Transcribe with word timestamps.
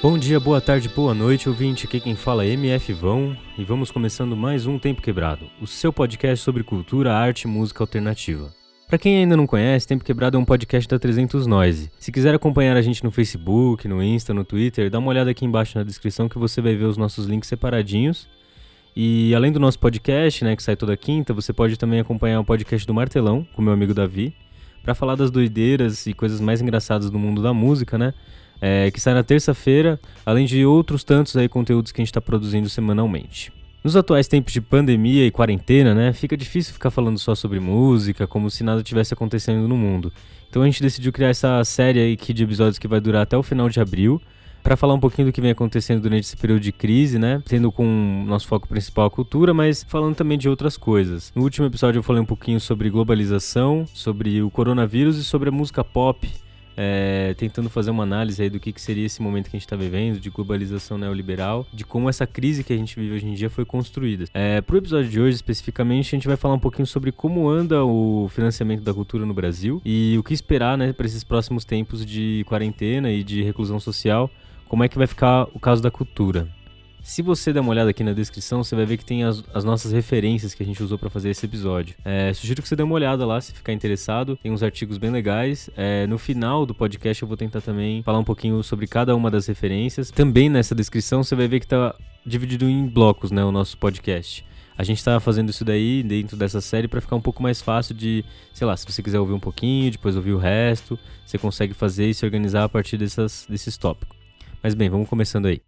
Bom 0.00 0.16
dia, 0.16 0.38
boa 0.38 0.60
tarde, 0.60 0.88
boa 0.88 1.12
noite, 1.12 1.48
ouvinte. 1.48 1.84
Aqui 1.84 1.98
quem 1.98 2.14
fala 2.14 2.44
é 2.44 2.50
MF 2.50 2.92
Vão 2.92 3.36
e 3.58 3.64
vamos 3.64 3.90
começando 3.90 4.36
mais 4.36 4.64
um 4.64 4.78
Tempo 4.78 5.02
Quebrado, 5.02 5.50
o 5.60 5.66
seu 5.66 5.92
podcast 5.92 6.44
sobre 6.44 6.62
cultura, 6.62 7.12
arte 7.12 7.42
e 7.42 7.48
música 7.48 7.82
alternativa. 7.82 8.54
Para 8.86 8.96
quem 8.96 9.16
ainda 9.16 9.36
não 9.36 9.44
conhece, 9.44 9.88
Tempo 9.88 10.04
Quebrado 10.04 10.36
é 10.36 10.40
um 10.40 10.44
podcast 10.44 10.88
da 10.88 11.00
300 11.00 11.48
Noise. 11.48 11.90
Se 11.98 12.12
quiser 12.12 12.32
acompanhar 12.32 12.76
a 12.76 12.80
gente 12.80 13.02
no 13.02 13.10
Facebook, 13.10 13.88
no 13.88 14.00
Insta, 14.00 14.32
no 14.32 14.44
Twitter, 14.44 14.88
dá 14.88 15.00
uma 15.00 15.08
olhada 15.08 15.32
aqui 15.32 15.44
embaixo 15.44 15.76
na 15.76 15.82
descrição 15.82 16.28
que 16.28 16.38
você 16.38 16.60
vai 16.60 16.76
ver 16.76 16.84
os 16.84 16.96
nossos 16.96 17.26
links 17.26 17.48
separadinhos. 17.48 18.28
E 18.94 19.34
além 19.34 19.50
do 19.50 19.58
nosso 19.58 19.80
podcast, 19.80 20.44
né, 20.44 20.54
que 20.54 20.62
sai 20.62 20.76
toda 20.76 20.96
quinta, 20.96 21.34
você 21.34 21.52
pode 21.52 21.76
também 21.76 21.98
acompanhar 21.98 22.38
o 22.38 22.44
podcast 22.44 22.86
do 22.86 22.94
Martelão, 22.94 23.44
com 23.52 23.60
meu 23.60 23.72
amigo 23.72 23.92
Davi, 23.92 24.32
para 24.80 24.94
falar 24.94 25.16
das 25.16 25.32
doideiras 25.32 26.06
e 26.06 26.14
coisas 26.14 26.40
mais 26.40 26.62
engraçadas 26.62 27.10
do 27.10 27.18
mundo 27.18 27.42
da 27.42 27.52
música, 27.52 27.98
né? 27.98 28.14
É, 28.60 28.90
que 28.90 29.00
sai 29.00 29.14
na 29.14 29.22
terça-feira, 29.22 29.98
além 30.24 30.46
de 30.46 30.64
outros 30.64 31.04
tantos 31.04 31.36
aí 31.36 31.48
conteúdos 31.48 31.92
que 31.92 32.00
a 32.00 32.02
gente 32.02 32.10
está 32.10 32.20
produzindo 32.20 32.68
semanalmente. 32.68 33.52
Nos 33.82 33.96
atuais 33.96 34.26
tempos 34.26 34.52
de 34.52 34.60
pandemia 34.60 35.26
e 35.26 35.30
quarentena, 35.30 35.94
né, 35.94 36.12
fica 36.12 36.36
difícil 36.36 36.72
ficar 36.72 36.90
falando 36.90 37.18
só 37.18 37.34
sobre 37.34 37.60
música, 37.60 38.26
como 38.26 38.50
se 38.50 38.64
nada 38.64 38.82
tivesse 38.82 39.14
acontecendo 39.14 39.68
no 39.68 39.76
mundo. 39.76 40.12
Então 40.50 40.62
a 40.62 40.64
gente 40.64 40.82
decidiu 40.82 41.12
criar 41.12 41.28
essa 41.28 41.62
série 41.64 42.00
aí 42.00 42.16
de 42.16 42.42
episódios 42.42 42.78
que 42.78 42.88
vai 42.88 43.00
durar 43.00 43.22
até 43.22 43.36
o 43.36 43.42
final 43.42 43.68
de 43.68 43.80
abril, 43.80 44.20
para 44.62 44.76
falar 44.76 44.94
um 44.94 45.00
pouquinho 45.00 45.28
do 45.28 45.32
que 45.32 45.40
vem 45.40 45.50
acontecendo 45.50 46.02
durante 46.02 46.24
esse 46.24 46.36
período 46.36 46.60
de 46.60 46.72
crise, 46.72 47.18
né? 47.18 47.40
Tendo 47.46 47.72
com 47.72 48.24
nosso 48.26 48.46
foco 48.46 48.68
principal 48.68 49.06
a 49.06 49.10
cultura, 49.10 49.54
mas 49.54 49.84
falando 49.88 50.14
também 50.14 50.36
de 50.36 50.48
outras 50.48 50.76
coisas. 50.76 51.32
No 51.34 51.42
último 51.42 51.66
episódio 51.66 52.00
eu 52.00 52.02
falei 52.02 52.20
um 52.20 52.26
pouquinho 52.26 52.60
sobre 52.60 52.90
globalização, 52.90 53.86
sobre 53.94 54.42
o 54.42 54.50
coronavírus 54.50 55.16
e 55.16 55.24
sobre 55.24 55.48
a 55.48 55.52
música 55.52 55.82
pop 55.82 56.28
é, 56.80 57.34
tentando 57.34 57.68
fazer 57.68 57.90
uma 57.90 58.04
análise 58.04 58.40
aí 58.40 58.48
do 58.48 58.60
que, 58.60 58.72
que 58.72 58.80
seria 58.80 59.04
esse 59.04 59.20
momento 59.20 59.50
que 59.50 59.56
a 59.56 59.58
gente 59.58 59.66
está 59.66 59.74
vivendo, 59.74 60.20
de 60.20 60.30
globalização 60.30 60.96
neoliberal, 60.96 61.66
de 61.74 61.84
como 61.84 62.08
essa 62.08 62.24
crise 62.24 62.62
que 62.62 62.72
a 62.72 62.76
gente 62.76 62.94
vive 62.94 63.16
hoje 63.16 63.26
em 63.26 63.34
dia 63.34 63.50
foi 63.50 63.64
construída. 63.64 64.26
É, 64.32 64.60
Para 64.60 64.76
o 64.76 64.78
episódio 64.78 65.10
de 65.10 65.20
hoje, 65.20 65.34
especificamente, 65.34 66.14
a 66.14 66.16
gente 66.16 66.28
vai 66.28 66.36
falar 66.36 66.54
um 66.54 66.58
pouquinho 66.58 66.86
sobre 66.86 67.10
como 67.10 67.48
anda 67.48 67.84
o 67.84 68.28
financiamento 68.28 68.82
da 68.82 68.94
cultura 68.94 69.26
no 69.26 69.34
Brasil 69.34 69.82
e 69.84 70.16
o 70.16 70.22
que 70.22 70.32
esperar 70.32 70.78
né, 70.78 70.92
para 70.92 71.06
esses 71.06 71.24
próximos 71.24 71.64
tempos 71.64 72.06
de 72.06 72.44
quarentena 72.46 73.10
e 73.10 73.24
de 73.24 73.42
reclusão 73.42 73.80
social, 73.80 74.30
como 74.68 74.84
é 74.84 74.88
que 74.88 74.96
vai 74.96 75.08
ficar 75.08 75.48
o 75.52 75.58
caso 75.58 75.82
da 75.82 75.90
cultura. 75.90 76.46
Se 77.08 77.22
você 77.22 77.54
der 77.54 77.60
uma 77.60 77.70
olhada 77.70 77.88
aqui 77.88 78.04
na 78.04 78.12
descrição, 78.12 78.62
você 78.62 78.76
vai 78.76 78.84
ver 78.84 78.98
que 78.98 79.04
tem 79.04 79.24
as, 79.24 79.42
as 79.54 79.64
nossas 79.64 79.92
referências 79.92 80.52
que 80.52 80.62
a 80.62 80.66
gente 80.66 80.82
usou 80.82 80.98
para 80.98 81.08
fazer 81.08 81.30
esse 81.30 81.46
episódio. 81.46 81.96
É, 82.04 82.34
sugiro 82.34 82.60
que 82.60 82.68
você 82.68 82.76
dê 82.76 82.82
uma 82.82 82.94
olhada 82.94 83.24
lá 83.24 83.40
se 83.40 83.50
ficar 83.54 83.72
interessado. 83.72 84.36
Tem 84.36 84.52
uns 84.52 84.62
artigos 84.62 84.98
bem 84.98 85.10
legais. 85.10 85.70
É, 85.74 86.06
no 86.06 86.18
final 86.18 86.66
do 86.66 86.74
podcast 86.74 87.22
eu 87.22 87.26
vou 87.26 87.34
tentar 87.34 87.62
também 87.62 88.02
falar 88.02 88.18
um 88.18 88.24
pouquinho 88.24 88.62
sobre 88.62 88.86
cada 88.86 89.16
uma 89.16 89.30
das 89.30 89.46
referências. 89.46 90.10
Também 90.10 90.50
nessa 90.50 90.74
descrição 90.74 91.24
você 91.24 91.34
vai 91.34 91.48
ver 91.48 91.60
que 91.60 91.64
está 91.64 91.94
dividido 92.26 92.68
em 92.68 92.86
blocos, 92.86 93.30
né, 93.30 93.42
o 93.42 93.50
nosso 93.50 93.78
podcast. 93.78 94.44
A 94.76 94.84
gente 94.84 94.98
está 94.98 95.18
fazendo 95.18 95.48
isso 95.48 95.64
daí 95.64 96.02
dentro 96.02 96.36
dessa 96.36 96.60
série 96.60 96.88
para 96.88 97.00
ficar 97.00 97.16
um 97.16 97.22
pouco 97.22 97.42
mais 97.42 97.62
fácil 97.62 97.94
de, 97.94 98.22
sei 98.52 98.66
lá, 98.66 98.76
se 98.76 98.84
você 98.84 99.02
quiser 99.02 99.18
ouvir 99.18 99.32
um 99.32 99.40
pouquinho, 99.40 99.90
depois 99.90 100.14
ouvir 100.14 100.32
o 100.32 100.38
resto, 100.38 100.98
você 101.24 101.38
consegue 101.38 101.72
fazer 101.72 102.10
e 102.10 102.12
se 102.12 102.26
organizar 102.26 102.64
a 102.64 102.68
partir 102.68 102.98
dessas, 102.98 103.46
desses 103.48 103.78
tópicos. 103.78 104.14
Mas 104.62 104.74
bem, 104.74 104.90
vamos 104.90 105.08
começando 105.08 105.46
aí. 105.46 105.62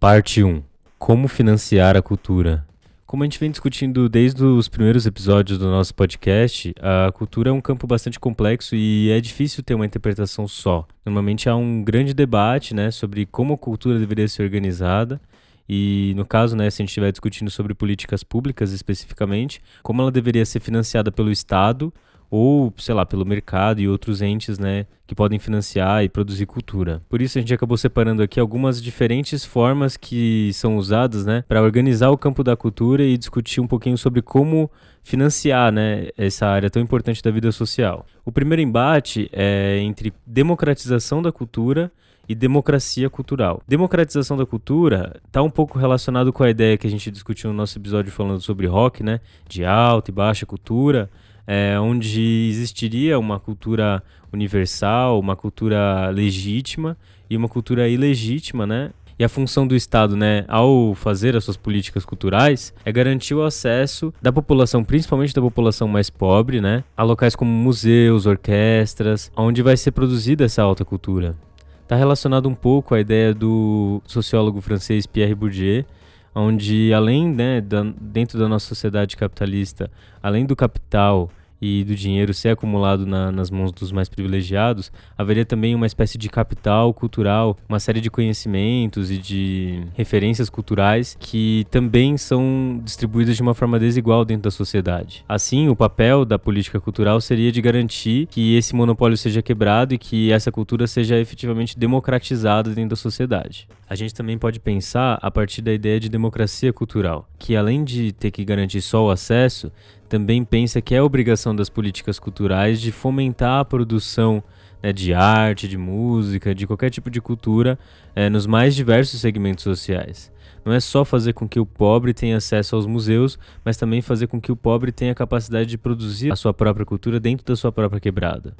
Parte 0.00 0.44
1 0.44 0.62
Como 0.96 1.26
financiar 1.26 1.96
a 1.96 2.02
cultura? 2.02 2.64
Como 3.04 3.24
a 3.24 3.26
gente 3.26 3.40
vem 3.40 3.50
discutindo 3.50 4.08
desde 4.08 4.44
os 4.44 4.68
primeiros 4.68 5.06
episódios 5.06 5.58
do 5.58 5.66
nosso 5.66 5.92
podcast, 5.92 6.72
a 6.80 7.10
cultura 7.10 7.50
é 7.50 7.52
um 7.52 7.60
campo 7.60 7.84
bastante 7.84 8.20
complexo 8.20 8.76
e 8.76 9.10
é 9.10 9.20
difícil 9.20 9.60
ter 9.60 9.74
uma 9.74 9.84
interpretação 9.84 10.46
só. 10.46 10.86
Normalmente 11.04 11.48
há 11.48 11.56
um 11.56 11.82
grande 11.82 12.14
debate 12.14 12.76
né, 12.76 12.92
sobre 12.92 13.26
como 13.26 13.54
a 13.54 13.58
cultura 13.58 13.98
deveria 13.98 14.28
ser 14.28 14.44
organizada 14.44 15.20
e, 15.68 16.12
no 16.16 16.24
caso, 16.24 16.54
né, 16.54 16.70
se 16.70 16.80
a 16.80 16.84
gente 16.84 16.90
estiver 16.90 17.10
discutindo 17.10 17.50
sobre 17.50 17.74
políticas 17.74 18.22
públicas 18.22 18.70
especificamente, 18.70 19.60
como 19.82 20.00
ela 20.00 20.12
deveria 20.12 20.46
ser 20.46 20.60
financiada 20.60 21.10
pelo 21.10 21.32
Estado 21.32 21.92
ou, 22.30 22.72
sei 22.76 22.94
lá, 22.94 23.06
pelo 23.06 23.24
mercado 23.24 23.80
e 23.80 23.88
outros 23.88 24.20
entes, 24.20 24.58
né, 24.58 24.86
que 25.06 25.14
podem 25.14 25.38
financiar 25.38 26.04
e 26.04 26.08
produzir 26.08 26.46
cultura. 26.46 27.02
Por 27.08 27.22
isso 27.22 27.38
a 27.38 27.40
gente 27.40 27.54
acabou 27.54 27.76
separando 27.76 28.22
aqui 28.22 28.38
algumas 28.38 28.82
diferentes 28.82 29.44
formas 29.44 29.96
que 29.96 30.50
são 30.52 30.76
usadas, 30.76 31.24
né, 31.24 31.44
para 31.48 31.62
organizar 31.62 32.10
o 32.10 32.18
campo 32.18 32.44
da 32.44 32.56
cultura 32.56 33.02
e 33.02 33.16
discutir 33.16 33.60
um 33.60 33.66
pouquinho 33.66 33.96
sobre 33.96 34.20
como 34.20 34.70
financiar, 35.02 35.72
né, 35.72 36.08
essa 36.18 36.46
área 36.46 36.68
tão 36.68 36.82
importante 36.82 37.22
da 37.22 37.30
vida 37.30 37.50
social. 37.50 38.04
O 38.24 38.30
primeiro 38.30 38.60
embate 38.60 39.30
é 39.32 39.78
entre 39.78 40.12
democratização 40.26 41.22
da 41.22 41.32
cultura 41.32 41.90
e 42.28 42.34
democracia 42.34 43.08
cultural. 43.08 43.62
Democratização 43.66 44.36
da 44.36 44.44
cultura 44.44 45.18
está 45.26 45.42
um 45.42 45.48
pouco 45.48 45.78
relacionado 45.78 46.30
com 46.30 46.42
a 46.42 46.50
ideia 46.50 46.76
que 46.76 46.86
a 46.86 46.90
gente 46.90 47.10
discutiu 47.10 47.48
no 47.48 47.56
nosso 47.56 47.78
episódio 47.78 48.12
falando 48.12 48.42
sobre 48.42 48.66
rock, 48.66 49.02
né, 49.02 49.20
de 49.48 49.64
alta 49.64 50.10
e 50.10 50.14
baixa 50.14 50.44
cultura 50.44 51.08
é, 51.50 51.80
onde 51.80 52.46
existiria 52.50 53.18
uma 53.18 53.40
cultura 53.40 54.02
universal, 54.30 55.18
uma 55.18 55.34
cultura 55.34 56.10
legítima 56.10 56.94
e 57.30 57.38
uma 57.38 57.48
cultura 57.48 57.88
ilegítima, 57.88 58.66
né? 58.66 58.90
E 59.18 59.24
a 59.24 59.28
função 59.28 59.66
do 59.66 59.74
Estado, 59.74 60.16
né, 60.16 60.44
ao 60.46 60.94
fazer 60.94 61.34
as 61.34 61.42
suas 61.42 61.56
políticas 61.56 62.04
culturais, 62.04 62.72
é 62.84 62.92
garantir 62.92 63.34
o 63.34 63.42
acesso 63.42 64.14
da 64.22 64.30
população, 64.30 64.84
principalmente 64.84 65.34
da 65.34 65.40
população 65.40 65.88
mais 65.88 66.08
pobre, 66.08 66.60
né, 66.60 66.84
a 66.96 67.02
locais 67.02 67.34
como 67.34 67.50
museus, 67.50 68.26
orquestras, 68.26 69.32
onde 69.36 69.60
vai 69.60 69.76
ser 69.76 69.90
produzida 69.90 70.44
essa 70.44 70.62
alta 70.62 70.84
cultura. 70.84 71.34
Está 71.82 71.96
relacionado 71.96 72.48
um 72.48 72.54
pouco 72.54 72.94
à 72.94 73.00
ideia 73.00 73.34
do 73.34 74.00
sociólogo 74.06 74.60
francês 74.60 75.04
Pierre 75.04 75.34
Bourdieu, 75.34 75.84
onde 76.32 76.92
além, 76.94 77.28
né, 77.28 77.60
da, 77.60 77.82
dentro 78.00 78.38
da 78.38 78.46
nossa 78.46 78.68
sociedade 78.68 79.16
capitalista, 79.16 79.90
além 80.22 80.46
do 80.46 80.54
capital 80.54 81.28
e 81.60 81.84
do 81.84 81.94
dinheiro 81.94 82.32
ser 82.32 82.50
acumulado 82.50 83.06
na, 83.06 83.32
nas 83.32 83.50
mãos 83.50 83.72
dos 83.72 83.92
mais 83.92 84.08
privilegiados, 84.08 84.92
haveria 85.16 85.44
também 85.44 85.74
uma 85.74 85.86
espécie 85.86 86.18
de 86.18 86.28
capital 86.28 86.92
cultural, 86.94 87.56
uma 87.68 87.80
série 87.80 88.00
de 88.00 88.10
conhecimentos 88.10 89.10
e 89.10 89.18
de 89.18 89.82
referências 89.94 90.48
culturais 90.48 91.16
que 91.18 91.66
também 91.70 92.16
são 92.16 92.80
distribuídas 92.84 93.36
de 93.36 93.42
uma 93.42 93.54
forma 93.54 93.78
desigual 93.78 94.24
dentro 94.24 94.44
da 94.44 94.50
sociedade. 94.50 95.24
Assim, 95.28 95.68
o 95.68 95.76
papel 95.76 96.24
da 96.24 96.38
política 96.38 96.80
cultural 96.80 97.20
seria 97.20 97.50
de 97.50 97.60
garantir 97.60 98.26
que 98.26 98.56
esse 98.56 98.74
monopólio 98.74 99.16
seja 99.16 99.42
quebrado 99.42 99.94
e 99.94 99.98
que 99.98 100.32
essa 100.32 100.52
cultura 100.52 100.86
seja 100.86 101.18
efetivamente 101.18 101.78
democratizada 101.78 102.70
dentro 102.70 102.90
da 102.90 102.96
sociedade. 102.96 103.68
A 103.88 103.94
gente 103.94 104.14
também 104.14 104.36
pode 104.36 104.60
pensar 104.60 105.18
a 105.22 105.30
partir 105.30 105.62
da 105.62 105.72
ideia 105.72 105.98
de 105.98 106.10
democracia 106.10 106.72
cultural, 106.72 107.26
que 107.38 107.56
além 107.56 107.84
de 107.84 108.12
ter 108.12 108.30
que 108.30 108.44
garantir 108.44 108.82
só 108.82 109.06
o 109.06 109.10
acesso, 109.10 109.72
também 110.08 110.44
pensa 110.44 110.80
que 110.80 110.94
é 110.94 111.02
obrigação 111.02 111.54
das 111.54 111.68
políticas 111.68 112.18
culturais 112.18 112.80
de 112.80 112.90
fomentar 112.90 113.60
a 113.60 113.64
produção 113.64 114.42
né, 114.82 114.92
de 114.92 115.12
arte, 115.12 115.68
de 115.68 115.76
música, 115.76 116.54
de 116.54 116.66
qualquer 116.66 116.90
tipo 116.90 117.10
de 117.10 117.20
cultura 117.20 117.78
é, 118.14 118.28
nos 118.28 118.46
mais 118.46 118.74
diversos 118.74 119.20
segmentos 119.20 119.64
sociais. 119.64 120.32
Não 120.64 120.72
é 120.72 120.80
só 120.80 121.04
fazer 121.04 121.32
com 121.32 121.48
que 121.48 121.60
o 121.60 121.66
pobre 121.66 122.12
tenha 122.12 122.36
acesso 122.36 122.76
aos 122.76 122.86
museus, 122.86 123.38
mas 123.64 123.76
também 123.76 124.02
fazer 124.02 124.26
com 124.26 124.40
que 124.40 124.52
o 124.52 124.56
pobre 124.56 124.92
tenha 124.92 125.12
a 125.12 125.14
capacidade 125.14 125.68
de 125.68 125.78
produzir 125.78 126.32
a 126.32 126.36
sua 126.36 126.52
própria 126.52 126.84
cultura 126.84 127.20
dentro 127.20 127.46
da 127.46 127.56
sua 127.56 127.72
própria 127.72 128.00
quebrada. 128.00 128.54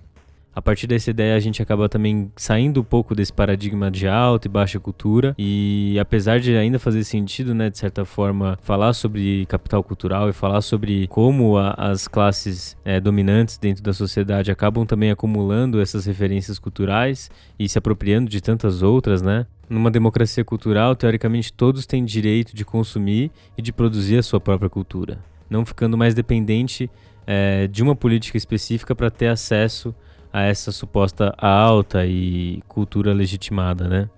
A 0.58 0.60
partir 0.60 0.88
dessa 0.88 1.08
ideia, 1.08 1.36
a 1.36 1.38
gente 1.38 1.62
acaba 1.62 1.88
também 1.88 2.32
saindo 2.34 2.80
um 2.80 2.84
pouco 2.84 3.14
desse 3.14 3.32
paradigma 3.32 3.92
de 3.92 4.08
alta 4.08 4.48
e 4.48 4.50
baixa 4.50 4.80
cultura. 4.80 5.32
E 5.38 5.96
apesar 6.00 6.40
de 6.40 6.56
ainda 6.56 6.80
fazer 6.80 7.04
sentido, 7.04 7.54
né, 7.54 7.70
de 7.70 7.78
certa 7.78 8.04
forma, 8.04 8.58
falar 8.60 8.92
sobre 8.92 9.46
capital 9.46 9.84
cultural 9.84 10.28
e 10.28 10.32
falar 10.32 10.60
sobre 10.60 11.06
como 11.06 11.56
a, 11.56 11.74
as 11.74 12.08
classes 12.08 12.76
é, 12.84 12.98
dominantes 12.98 13.56
dentro 13.56 13.84
da 13.84 13.92
sociedade 13.92 14.50
acabam 14.50 14.84
também 14.84 15.12
acumulando 15.12 15.80
essas 15.80 16.06
referências 16.06 16.58
culturais 16.58 17.30
e 17.56 17.68
se 17.68 17.78
apropriando 17.78 18.28
de 18.28 18.40
tantas 18.40 18.82
outras, 18.82 19.22
né? 19.22 19.46
Numa 19.70 19.92
democracia 19.92 20.44
cultural, 20.44 20.96
teoricamente, 20.96 21.52
todos 21.52 21.86
têm 21.86 22.04
direito 22.04 22.56
de 22.56 22.64
consumir 22.64 23.30
e 23.56 23.62
de 23.62 23.72
produzir 23.72 24.18
a 24.18 24.24
sua 24.24 24.40
própria 24.40 24.68
cultura, 24.68 25.20
não 25.48 25.64
ficando 25.64 25.96
mais 25.96 26.14
dependente 26.14 26.90
é, 27.24 27.68
de 27.68 27.80
uma 27.80 27.94
política 27.94 28.36
específica 28.36 28.92
para 28.92 29.08
ter 29.08 29.28
acesso 29.28 29.94
a 30.32 30.42
essa 30.42 30.72
suposta 30.72 31.34
alta 31.38 32.06
e 32.06 32.62
cultura 32.68 33.12
legitimada, 33.12 33.88
né? 33.88 34.08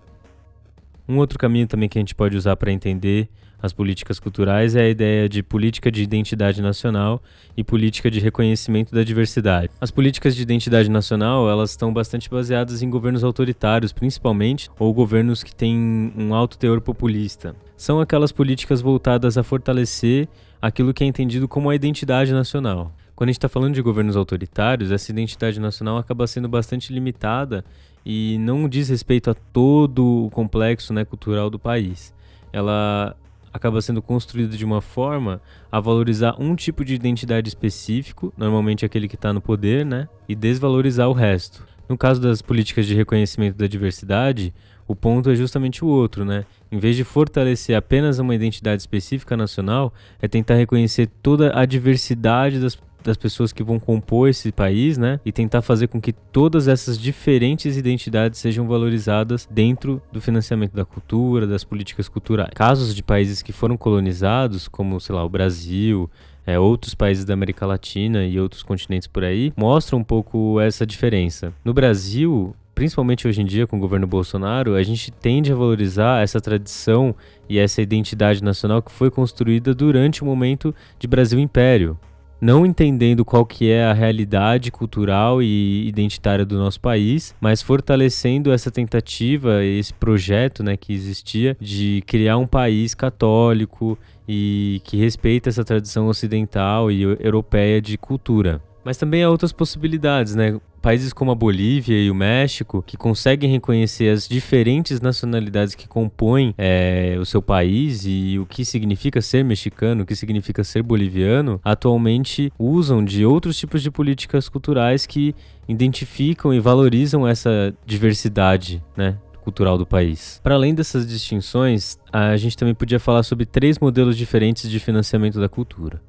Um 1.08 1.18
outro 1.18 1.38
caminho 1.38 1.66
também 1.66 1.88
que 1.88 1.98
a 1.98 2.00
gente 2.00 2.14
pode 2.14 2.36
usar 2.36 2.56
para 2.56 2.70
entender 2.70 3.28
as 3.62 3.72
políticas 3.72 4.18
culturais 4.18 4.74
é 4.74 4.82
a 4.82 4.88
ideia 4.88 5.28
de 5.28 5.42
política 5.42 5.90
de 5.90 6.02
identidade 6.02 6.62
nacional 6.62 7.22
e 7.56 7.62
política 7.62 8.10
de 8.10 8.18
reconhecimento 8.18 8.94
da 8.94 9.02
diversidade. 9.02 9.70
As 9.80 9.90
políticas 9.90 10.34
de 10.34 10.42
identidade 10.42 10.88
nacional, 10.88 11.48
elas 11.48 11.70
estão 11.70 11.92
bastante 11.92 12.30
baseadas 12.30 12.82
em 12.82 12.88
governos 12.88 13.22
autoritários, 13.22 13.92
principalmente, 13.92 14.70
ou 14.78 14.94
governos 14.94 15.42
que 15.42 15.54
têm 15.54 16.12
um 16.16 16.34
alto 16.34 16.56
teor 16.56 16.80
populista. 16.80 17.54
São 17.76 18.00
aquelas 18.00 18.32
políticas 18.32 18.80
voltadas 18.80 19.36
a 19.36 19.42
fortalecer 19.42 20.26
aquilo 20.60 20.94
que 20.94 21.04
é 21.04 21.06
entendido 21.06 21.46
como 21.46 21.70
a 21.70 21.74
identidade 21.74 22.32
nacional. 22.32 22.92
Quando 23.20 23.28
a 23.28 23.32
gente 23.32 23.36
está 23.36 23.50
falando 23.50 23.74
de 23.74 23.82
governos 23.82 24.16
autoritários, 24.16 24.90
essa 24.90 25.12
identidade 25.12 25.60
nacional 25.60 25.98
acaba 25.98 26.26
sendo 26.26 26.48
bastante 26.48 26.90
limitada 26.90 27.62
e 28.02 28.38
não 28.40 28.66
diz 28.66 28.88
respeito 28.88 29.28
a 29.28 29.34
todo 29.34 30.24
o 30.24 30.30
complexo 30.30 30.94
né, 30.94 31.04
cultural 31.04 31.50
do 31.50 31.58
país. 31.58 32.14
Ela 32.50 33.14
acaba 33.52 33.82
sendo 33.82 34.00
construída 34.00 34.56
de 34.56 34.64
uma 34.64 34.80
forma 34.80 35.38
a 35.70 35.78
valorizar 35.78 36.34
um 36.38 36.56
tipo 36.56 36.82
de 36.82 36.94
identidade 36.94 37.46
específico, 37.46 38.32
normalmente 38.38 38.86
aquele 38.86 39.06
que 39.06 39.16
está 39.16 39.34
no 39.34 39.42
poder, 39.42 39.84
né, 39.84 40.08
e 40.26 40.34
desvalorizar 40.34 41.06
o 41.06 41.12
resto. 41.12 41.62
No 41.90 41.98
caso 41.98 42.22
das 42.22 42.40
políticas 42.40 42.86
de 42.86 42.94
reconhecimento 42.94 43.58
da 43.58 43.66
diversidade, 43.66 44.54
o 44.88 44.96
ponto 44.96 45.28
é 45.28 45.34
justamente 45.34 45.84
o 45.84 45.88
outro, 45.88 46.24
né? 46.24 46.46
Em 46.72 46.78
vez 46.78 46.96
de 46.96 47.04
fortalecer 47.04 47.76
apenas 47.76 48.18
uma 48.18 48.34
identidade 48.34 48.80
específica 48.80 49.36
nacional, 49.36 49.92
é 50.22 50.26
tentar 50.26 50.54
reconhecer 50.54 51.08
toda 51.22 51.56
a 51.56 51.64
diversidade 51.64 52.58
das, 52.58 52.76
das 53.02 53.16
pessoas 53.16 53.52
que 53.52 53.62
vão 53.62 53.78
compor 53.78 54.28
esse 54.28 54.52
país, 54.52 54.98
né? 54.98 55.20
E 55.24 55.32
tentar 55.32 55.62
fazer 55.62 55.88
com 55.88 56.00
que 56.00 56.12
todas 56.12 56.68
essas 56.68 56.98
diferentes 56.98 57.76
identidades 57.76 58.38
sejam 58.38 58.66
valorizadas 58.66 59.48
dentro 59.50 60.00
do 60.12 60.20
financiamento 60.20 60.74
da 60.74 60.84
cultura, 60.84 61.46
das 61.46 61.64
políticas 61.64 62.08
culturais. 62.08 62.50
Casos 62.54 62.94
de 62.94 63.02
países 63.02 63.42
que 63.42 63.52
foram 63.52 63.76
colonizados, 63.76 64.68
como, 64.68 65.00
sei 65.00 65.14
lá, 65.14 65.24
o 65.24 65.28
Brasil, 65.28 66.10
é, 66.46 66.58
outros 66.58 66.94
países 66.94 67.24
da 67.24 67.34
América 67.34 67.66
Latina 67.66 68.24
e 68.24 68.38
outros 68.38 68.62
continentes 68.62 69.06
por 69.06 69.24
aí, 69.24 69.52
mostram 69.56 69.98
um 69.98 70.04
pouco 70.04 70.60
essa 70.60 70.86
diferença. 70.86 71.52
No 71.64 71.72
Brasil, 71.72 72.54
principalmente 72.74 73.28
hoje 73.28 73.42
em 73.42 73.44
dia 73.44 73.66
com 73.66 73.76
o 73.76 73.80
governo 73.80 74.06
Bolsonaro, 74.06 74.74
a 74.74 74.82
gente 74.82 75.10
tende 75.10 75.52
a 75.52 75.54
valorizar 75.54 76.22
essa 76.22 76.40
tradição 76.40 77.14
e 77.48 77.58
essa 77.58 77.82
identidade 77.82 78.42
nacional 78.42 78.82
que 78.82 78.90
foi 78.90 79.10
construída 79.10 79.74
durante 79.74 80.22
o 80.22 80.26
momento 80.26 80.74
de 80.98 81.06
Brasil 81.06 81.38
Império. 81.38 81.98
Não 82.40 82.64
entendendo 82.64 83.24
qual 83.24 83.44
que 83.44 83.70
é 83.70 83.84
a 83.84 83.92
realidade 83.92 84.70
cultural 84.70 85.42
e 85.42 85.86
identitária 85.86 86.44
do 86.44 86.56
nosso 86.56 86.80
país, 86.80 87.34
mas 87.38 87.60
fortalecendo 87.60 88.50
essa 88.50 88.70
tentativa, 88.70 89.62
esse 89.62 89.92
projeto 89.92 90.62
né, 90.62 90.76
que 90.76 90.92
existia 90.92 91.56
de 91.60 92.02
criar 92.06 92.38
um 92.38 92.46
país 92.46 92.94
católico 92.94 93.98
e 94.26 94.80
que 94.84 94.96
respeita 94.96 95.50
essa 95.50 95.64
tradição 95.64 96.06
ocidental 96.06 96.90
e 96.90 97.02
europeia 97.02 97.80
de 97.80 97.98
cultura. 97.98 98.62
Mas 98.82 98.96
também 98.96 99.22
há 99.22 99.28
outras 99.28 99.52
possibilidades, 99.52 100.34
né? 100.34 100.58
Países 100.80 101.12
como 101.12 101.30
a 101.30 101.34
Bolívia 101.34 101.98
e 101.98 102.10
o 102.10 102.14
México, 102.14 102.82
que 102.86 102.96
conseguem 102.96 103.50
reconhecer 103.50 104.08
as 104.10 104.26
diferentes 104.26 105.00
nacionalidades 105.00 105.74
que 105.74 105.86
compõem 105.86 106.54
é, 106.56 107.16
o 107.20 107.24
seu 107.24 107.42
país 107.42 108.04
e 108.06 108.38
o 108.38 108.46
que 108.46 108.64
significa 108.64 109.20
ser 109.20 109.44
mexicano, 109.44 110.02
o 110.02 110.06
que 110.06 110.16
significa 110.16 110.64
ser 110.64 110.82
boliviano, 110.82 111.60
atualmente 111.64 112.52
usam 112.58 113.04
de 113.04 113.24
outros 113.24 113.56
tipos 113.56 113.82
de 113.82 113.90
políticas 113.90 114.48
culturais 114.48 115.06
que 115.06 115.34
identificam 115.68 116.52
e 116.52 116.60
valorizam 116.60 117.26
essa 117.26 117.74
diversidade, 117.86 118.82
né? 118.96 119.16
cultural 119.40 119.78
do 119.78 119.86
país. 119.86 120.40
Para 120.42 120.54
além 120.54 120.74
dessas 120.74 121.06
distinções, 121.06 121.98
a 122.12 122.36
gente 122.36 122.56
também 122.56 122.74
podia 122.74 123.00
falar 123.00 123.22
sobre 123.22 123.46
três 123.46 123.78
modelos 123.78 124.16
diferentes 124.16 124.70
de 124.70 124.78
financiamento 124.78 125.40
da 125.40 125.48
cultura. 125.48 126.00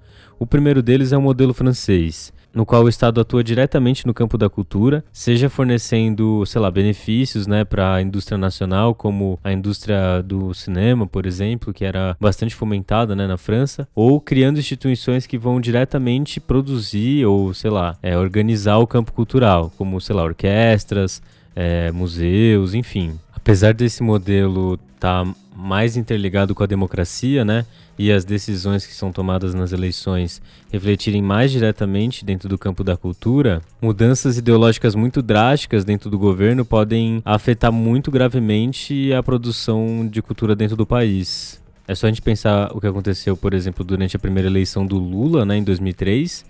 O 0.41 0.47
primeiro 0.47 0.81
deles 0.81 1.11
é 1.11 1.17
o 1.17 1.21
modelo 1.21 1.53
francês, 1.53 2.33
no 2.51 2.65
qual 2.65 2.83
o 2.83 2.89
Estado 2.89 3.21
atua 3.21 3.43
diretamente 3.43 4.07
no 4.07 4.11
campo 4.11 4.39
da 4.39 4.49
cultura, 4.49 5.05
seja 5.13 5.47
fornecendo, 5.51 6.43
sei 6.47 6.59
lá, 6.59 6.71
benefícios, 6.71 7.45
né, 7.45 7.63
para 7.63 7.93
a 7.93 8.01
indústria 8.01 8.39
nacional, 8.39 8.95
como 8.95 9.39
a 9.43 9.53
indústria 9.53 10.19
do 10.23 10.51
cinema, 10.55 11.05
por 11.05 11.27
exemplo, 11.27 11.71
que 11.71 11.85
era 11.85 12.17
bastante 12.19 12.55
fomentada, 12.55 13.15
né, 13.15 13.27
na 13.27 13.38
França, 13.38 13.88
ou 13.93 14.19
criando 14.19 14.57
instituições 14.57 15.27
que 15.27 15.38
vão 15.38 15.61
diretamente 15.61 16.39
produzir 16.39 17.23
ou, 17.23 17.53
sei 17.53 17.69
lá, 17.69 17.95
é, 18.01 18.17
organizar 18.17 18.79
o 18.79 18.88
campo 18.88 19.13
cultural, 19.13 19.71
como, 19.77 20.01
sei 20.01 20.15
lá, 20.15 20.23
orquestras, 20.23 21.21
é, 21.55 21.91
museus, 21.91 22.73
enfim. 22.73 23.13
Apesar 23.31 23.75
desse 23.75 24.01
modelo 24.01 24.79
estar 24.95 25.23
tá 25.23 25.35
mais 25.56 25.98
interligado 25.98 26.56
com 26.56 26.63
a 26.63 26.68
democracia, 26.68 27.44
né? 27.44 27.65
E 27.98 28.12
as 28.12 28.25
decisões 28.25 28.86
que 28.86 28.94
são 28.94 29.12
tomadas 29.12 29.53
nas 29.53 29.71
eleições 29.71 30.42
refletirem 30.71 31.21
mais 31.21 31.51
diretamente 31.51 32.25
dentro 32.25 32.48
do 32.48 32.57
campo 32.57 32.83
da 32.83 32.98
cultura, 32.98 33.62
mudanças 33.81 34.38
ideológicas 34.38 34.95
muito 34.95 35.21
drásticas 35.21 35.83
dentro 35.83 36.09
do 36.09 36.18
governo 36.18 36.65
podem 36.65 37.21
afetar 37.25 37.71
muito 37.71 38.09
gravemente 38.09 39.13
a 39.13 39.21
produção 39.21 40.07
de 40.09 40.21
cultura 40.21 40.56
dentro 40.56 40.75
do 40.75 40.86
país. 40.86 41.62
É 41.88 41.94
só 41.94 42.07
a 42.07 42.09
gente 42.09 42.21
pensar 42.21 42.71
o 42.74 42.80
que 42.80 42.88
aconteceu, 42.88 43.36
por 43.36 43.53
exemplo, 43.53 43.83
durante 43.83 44.15
a 44.15 44.19
primeira 44.19 44.48
eleição 44.48 44.86
do 44.86 44.98
Lula, 44.98 45.45
né, 45.45 45.57
em 45.57 45.63
2003, 45.63 46.45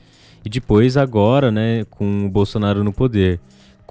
e 0.45 0.49
depois 0.49 0.97
agora, 0.97 1.51
né, 1.51 1.83
com 1.89 2.25
o 2.25 2.29
Bolsonaro 2.29 2.83
no 2.83 2.93
poder 2.93 3.39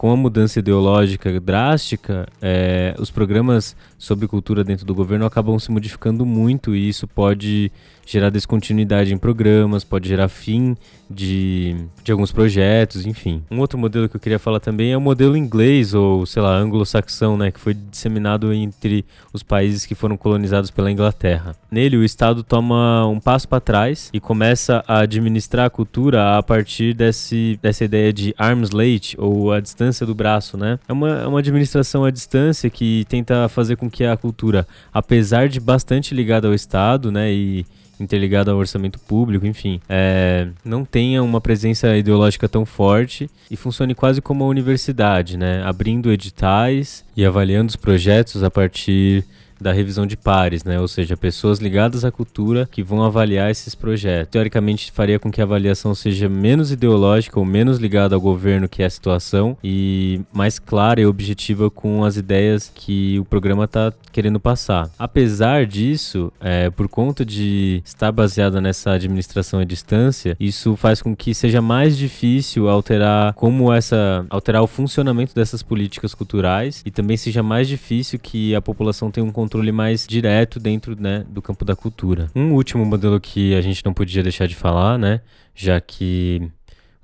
com 0.01 0.11
a 0.11 0.17
mudança 0.17 0.59
ideológica 0.59 1.39
drástica, 1.39 2.27
é, 2.41 2.95
os 2.99 3.11
programas 3.11 3.77
sobre 4.01 4.27
cultura 4.27 4.65
dentro 4.65 4.87
do 4.87 4.95
governo 4.95 5.27
acabam 5.27 5.59
se 5.59 5.71
modificando 5.71 6.25
muito 6.25 6.75
e 6.75 6.89
isso 6.89 7.07
pode 7.07 7.71
gerar 8.07 8.31
descontinuidade 8.31 9.13
em 9.15 9.19
programas, 9.19 9.85
pode 9.85 10.09
gerar 10.09 10.29
fim 10.29 10.77
de, 11.09 11.77
de 12.03 12.11
alguns 12.11 12.33
projetos, 12.33 13.07
enfim. 13.07 13.43
Um 13.51 13.61
outro 13.61 13.79
modelo 13.79 14.09
que 14.09 14.17
eu 14.17 14.21
queria 14.21 14.39
falar 14.39 14.59
também 14.59 14.93
é 14.93 14.97
o 14.97 15.01
modelo 15.01 15.37
inglês, 15.37 15.95
ou 15.95 16.25
sei 16.27 16.43
lá, 16.43 16.57
anglo-saxão, 16.57 17.37
né, 17.37 17.51
que 17.51 17.61
foi 17.61 17.75
disseminado 17.75 18.53
entre 18.53 19.05
os 19.33 19.43
países 19.43 19.87
que 19.87 19.95
foram 19.95 20.17
colonizados 20.17 20.71
pela 20.71 20.91
Inglaterra. 20.91 21.55
Nele, 21.71 21.97
o 21.97 22.05
Estado 22.05 22.43
toma 22.43 23.07
um 23.07 23.21
passo 23.21 23.47
para 23.47 23.61
trás 23.61 24.11
e 24.13 24.19
começa 24.19 24.83
a 24.89 25.01
administrar 25.01 25.67
a 25.67 25.71
cultura 25.71 26.39
a 26.39 26.43
partir 26.43 26.95
desse, 26.95 27.59
dessa 27.63 27.85
ideia 27.85 28.13
de 28.13 28.35
arm's 28.39 28.71
length, 28.71 29.15
ou 29.19 29.53
a 29.53 29.61
distância 29.61 30.07
do 30.07 30.15
braço, 30.15 30.57
né? 30.57 30.79
É 30.89 30.93
uma, 30.93 31.11
é 31.11 31.27
uma 31.27 31.39
administração 31.39 32.05
à 32.05 32.11
distância 32.11 32.71
que 32.71 33.05
tenta 33.09 33.49
fazer 33.49 33.77
com 33.77 33.90
que 33.91 34.05
a 34.05 34.17
cultura, 34.17 34.67
apesar 34.93 35.49
de 35.49 35.61
bastante 35.61 36.15
ligada 36.15 36.49
ao 36.49 36.55
Estado, 36.55 37.11
né, 37.11 37.33
e 37.33 37.67
interligado 38.01 38.51
ao 38.51 38.57
orçamento 38.57 38.99
público, 38.99 39.47
enfim, 39.47 39.81
é, 39.89 40.49
não 40.65 40.85
tenha 40.85 41.23
uma 41.23 41.41
presença 41.41 41.95
ideológica 41.97 42.49
tão 42.49 42.65
forte 42.65 43.31
e 43.51 43.57
funcione 43.57 43.95
quase 43.95 44.23
como 44.23 44.45
uma 44.45 44.51
universidade, 44.51 45.37
né? 45.37 45.63
Abrindo 45.65 46.11
editais 46.11 47.05
e 47.15 47.25
avaliando 47.25 47.69
os 47.69 47.77
projetos 47.77 48.43
a 48.43 48.51
partir 48.51 49.25
da 49.61 49.73
revisão 49.73 50.07
de 50.07 50.17
pares, 50.17 50.65
né? 50.65 50.81
Ou 50.81 50.89
seja, 50.89 51.17
pessoas 51.17 51.59
ligadas 51.59 52.05
à 52.05 52.11
cultura 52.11 52.69
que 52.71 52.83
vão 52.83 53.03
avaliar 53.03 53.51
esses 53.51 53.75
projetos. 53.75 54.31
Teoricamente, 54.31 54.91
faria 54.93 55.19
com 55.19 55.31
que 55.31 55.41
a 55.41 55.45
avaliação 55.45 55.95
seja 55.95 56.29
menos 56.29 56.73
ideológica 56.73 57.39
ou 57.39 57.45
menos 57.45 57.79
ligada 57.79 58.15
ao 58.15 58.21
governo 58.21 58.69
que 58.69 58.83
é 58.83 58.87
a 58.87 58.91
situação 58.91 59.57
e 59.63 60.21
mais 60.33 60.59
clara 60.59 61.01
e 61.01 61.07
objetiva 61.07 61.71
com 61.71 62.05
as 62.05 62.17
ideias 62.17 62.71
que 62.75 63.19
o 63.19 63.25
programa 63.25 63.65
está 63.65 63.93
querendo 64.13 64.41
passar. 64.41 64.91
Apesar 64.99 65.67
disso, 65.67 66.33
é, 66.41 66.71
por 66.71 66.89
conta 66.89 67.25
de 67.25 67.83
estar 67.85 68.11
baseada 68.13 68.61
nessa 68.61 68.93
administração 68.93 69.61
à 69.61 69.65
distância, 69.65 70.37
isso 70.39 70.77
faz 70.77 71.01
com 71.03 71.15
que 71.15 71.35
seja 71.35 71.61
mais 71.61 71.97
difícil 71.97 72.69
alterar 72.69 73.35
como 73.35 73.73
essa 73.73 74.25
alterar 74.29 74.63
o 74.63 74.67
funcionamento 74.67 75.35
dessas 75.35 75.63
políticas 75.63 76.15
culturais 76.15 76.83
e 76.85 76.91
também 76.91 77.17
seja 77.17 77.43
mais 77.43 77.69
difícil 77.69 78.19
que 78.19 78.55
a 78.55 78.61
população 78.61 79.11
tenha 79.11 79.25
um 79.25 79.31
controle 79.51 79.73
mais 79.73 80.07
direto 80.07 80.61
dentro 80.61 80.95
né, 80.99 81.25
do 81.29 81.43
campo 81.43 81.65
da 81.65 81.75
cultura. 81.75 82.31
Um 82.37 82.53
último 82.53 82.85
modelo 82.85 83.19
que 83.21 83.53
a 83.57 83.61
gente 83.61 83.85
não 83.85 83.93
podia 83.93 84.23
deixar 84.23 84.47
de 84.47 84.55
falar, 84.55 84.97
né, 84.97 85.23
já 85.53 85.81
que 85.81 86.49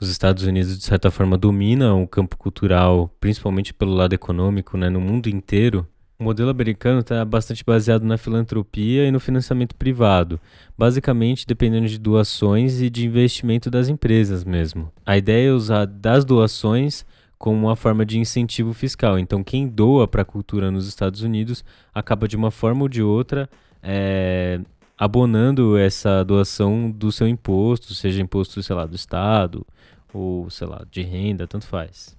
os 0.00 0.08
Estados 0.08 0.44
Unidos 0.44 0.78
de 0.78 0.84
certa 0.84 1.10
forma 1.10 1.36
dominam 1.36 2.04
o 2.04 2.06
campo 2.06 2.36
cultural, 2.36 3.12
principalmente 3.18 3.74
pelo 3.74 3.94
lado 3.94 4.12
econômico, 4.12 4.76
né, 4.76 4.88
no 4.88 5.00
mundo 5.00 5.28
inteiro. 5.28 5.84
O 6.16 6.22
modelo 6.22 6.48
americano 6.48 7.00
está 7.00 7.24
bastante 7.24 7.64
baseado 7.64 8.04
na 8.04 8.16
filantropia 8.16 9.06
e 9.06 9.10
no 9.10 9.18
financiamento 9.18 9.74
privado, 9.74 10.40
basicamente 10.78 11.44
dependendo 11.46 11.88
de 11.88 11.98
doações 11.98 12.80
e 12.80 12.88
de 12.88 13.04
investimento 13.04 13.68
das 13.68 13.88
empresas 13.88 14.44
mesmo. 14.44 14.90
A 15.04 15.18
ideia 15.18 15.48
é 15.48 15.52
usar 15.52 15.84
das 15.84 16.24
doações 16.24 17.04
como 17.46 17.68
uma 17.68 17.76
forma 17.76 18.04
de 18.04 18.18
incentivo 18.18 18.72
fiscal. 18.72 19.16
Então, 19.16 19.44
quem 19.44 19.68
doa 19.68 20.08
para 20.08 20.22
a 20.22 20.24
cultura 20.24 20.68
nos 20.68 20.88
Estados 20.88 21.22
Unidos 21.22 21.64
acaba 21.94 22.26
de 22.26 22.34
uma 22.34 22.50
forma 22.50 22.82
ou 22.82 22.88
de 22.88 23.04
outra 23.04 23.48
é, 23.80 24.58
abonando 24.98 25.78
essa 25.78 26.24
doação 26.24 26.90
do 26.90 27.12
seu 27.12 27.28
imposto, 27.28 27.94
seja 27.94 28.20
imposto, 28.20 28.60
sei 28.64 28.74
lá, 28.74 28.84
do 28.84 28.96
Estado 28.96 29.64
ou, 30.12 30.50
sei 30.50 30.66
lá, 30.66 30.84
de 30.90 31.02
renda, 31.02 31.46
tanto 31.46 31.68
faz. 31.68 32.18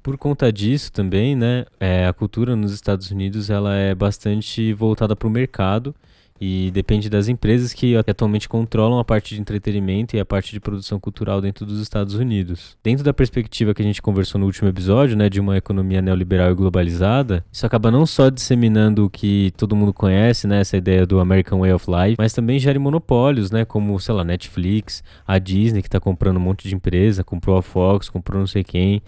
Por 0.00 0.16
conta 0.16 0.52
disso 0.52 0.92
também, 0.92 1.34
né, 1.34 1.66
é, 1.80 2.06
a 2.06 2.12
cultura 2.12 2.54
nos 2.54 2.72
Estados 2.72 3.10
Unidos 3.10 3.50
ela 3.50 3.74
é 3.74 3.96
bastante 3.96 4.72
voltada 4.72 5.16
para 5.16 5.26
o 5.26 5.30
mercado 5.30 5.92
e 6.40 6.70
depende 6.70 7.08
das 7.08 7.28
empresas 7.28 7.72
que 7.72 7.96
atualmente 7.96 8.48
controlam 8.48 8.98
a 8.98 9.04
parte 9.04 9.34
de 9.34 9.40
entretenimento 9.40 10.16
e 10.16 10.20
a 10.20 10.24
parte 10.24 10.52
de 10.52 10.60
produção 10.60 10.98
cultural 11.00 11.40
dentro 11.40 11.66
dos 11.66 11.80
Estados 11.80 12.14
Unidos. 12.14 12.76
Dentro 12.82 13.04
da 13.04 13.12
perspectiva 13.12 13.74
que 13.74 13.82
a 13.82 13.84
gente 13.84 14.02
conversou 14.02 14.38
no 14.38 14.46
último 14.46 14.68
episódio, 14.68 15.16
né, 15.16 15.28
de 15.28 15.40
uma 15.40 15.56
economia 15.56 16.00
neoliberal 16.00 16.50
e 16.50 16.54
globalizada, 16.54 17.44
isso 17.50 17.66
acaba 17.66 17.90
não 17.90 18.06
só 18.06 18.30
disseminando 18.30 19.04
o 19.04 19.10
que 19.10 19.52
todo 19.56 19.76
mundo 19.76 19.92
conhece, 19.92 20.46
né, 20.46 20.60
essa 20.60 20.76
ideia 20.76 21.06
do 21.06 21.20
American 21.20 21.60
Way 21.60 21.72
of 21.72 21.86
Life, 21.88 22.16
mas 22.18 22.32
também 22.32 22.58
gera 22.58 22.78
monopólios, 22.78 23.50
né, 23.50 23.64
como, 23.64 23.98
sei 23.98 24.14
lá, 24.14 24.24
Netflix, 24.24 25.02
a 25.26 25.38
Disney 25.38 25.82
que 25.82 25.88
está 25.88 26.00
comprando 26.00 26.36
um 26.36 26.40
monte 26.40 26.68
de 26.68 26.74
empresa, 26.74 27.24
comprou 27.24 27.56
a 27.56 27.62
Fox, 27.62 28.08
comprou 28.08 28.38
não 28.38 28.46
sei 28.46 28.62
quem, 28.62 29.02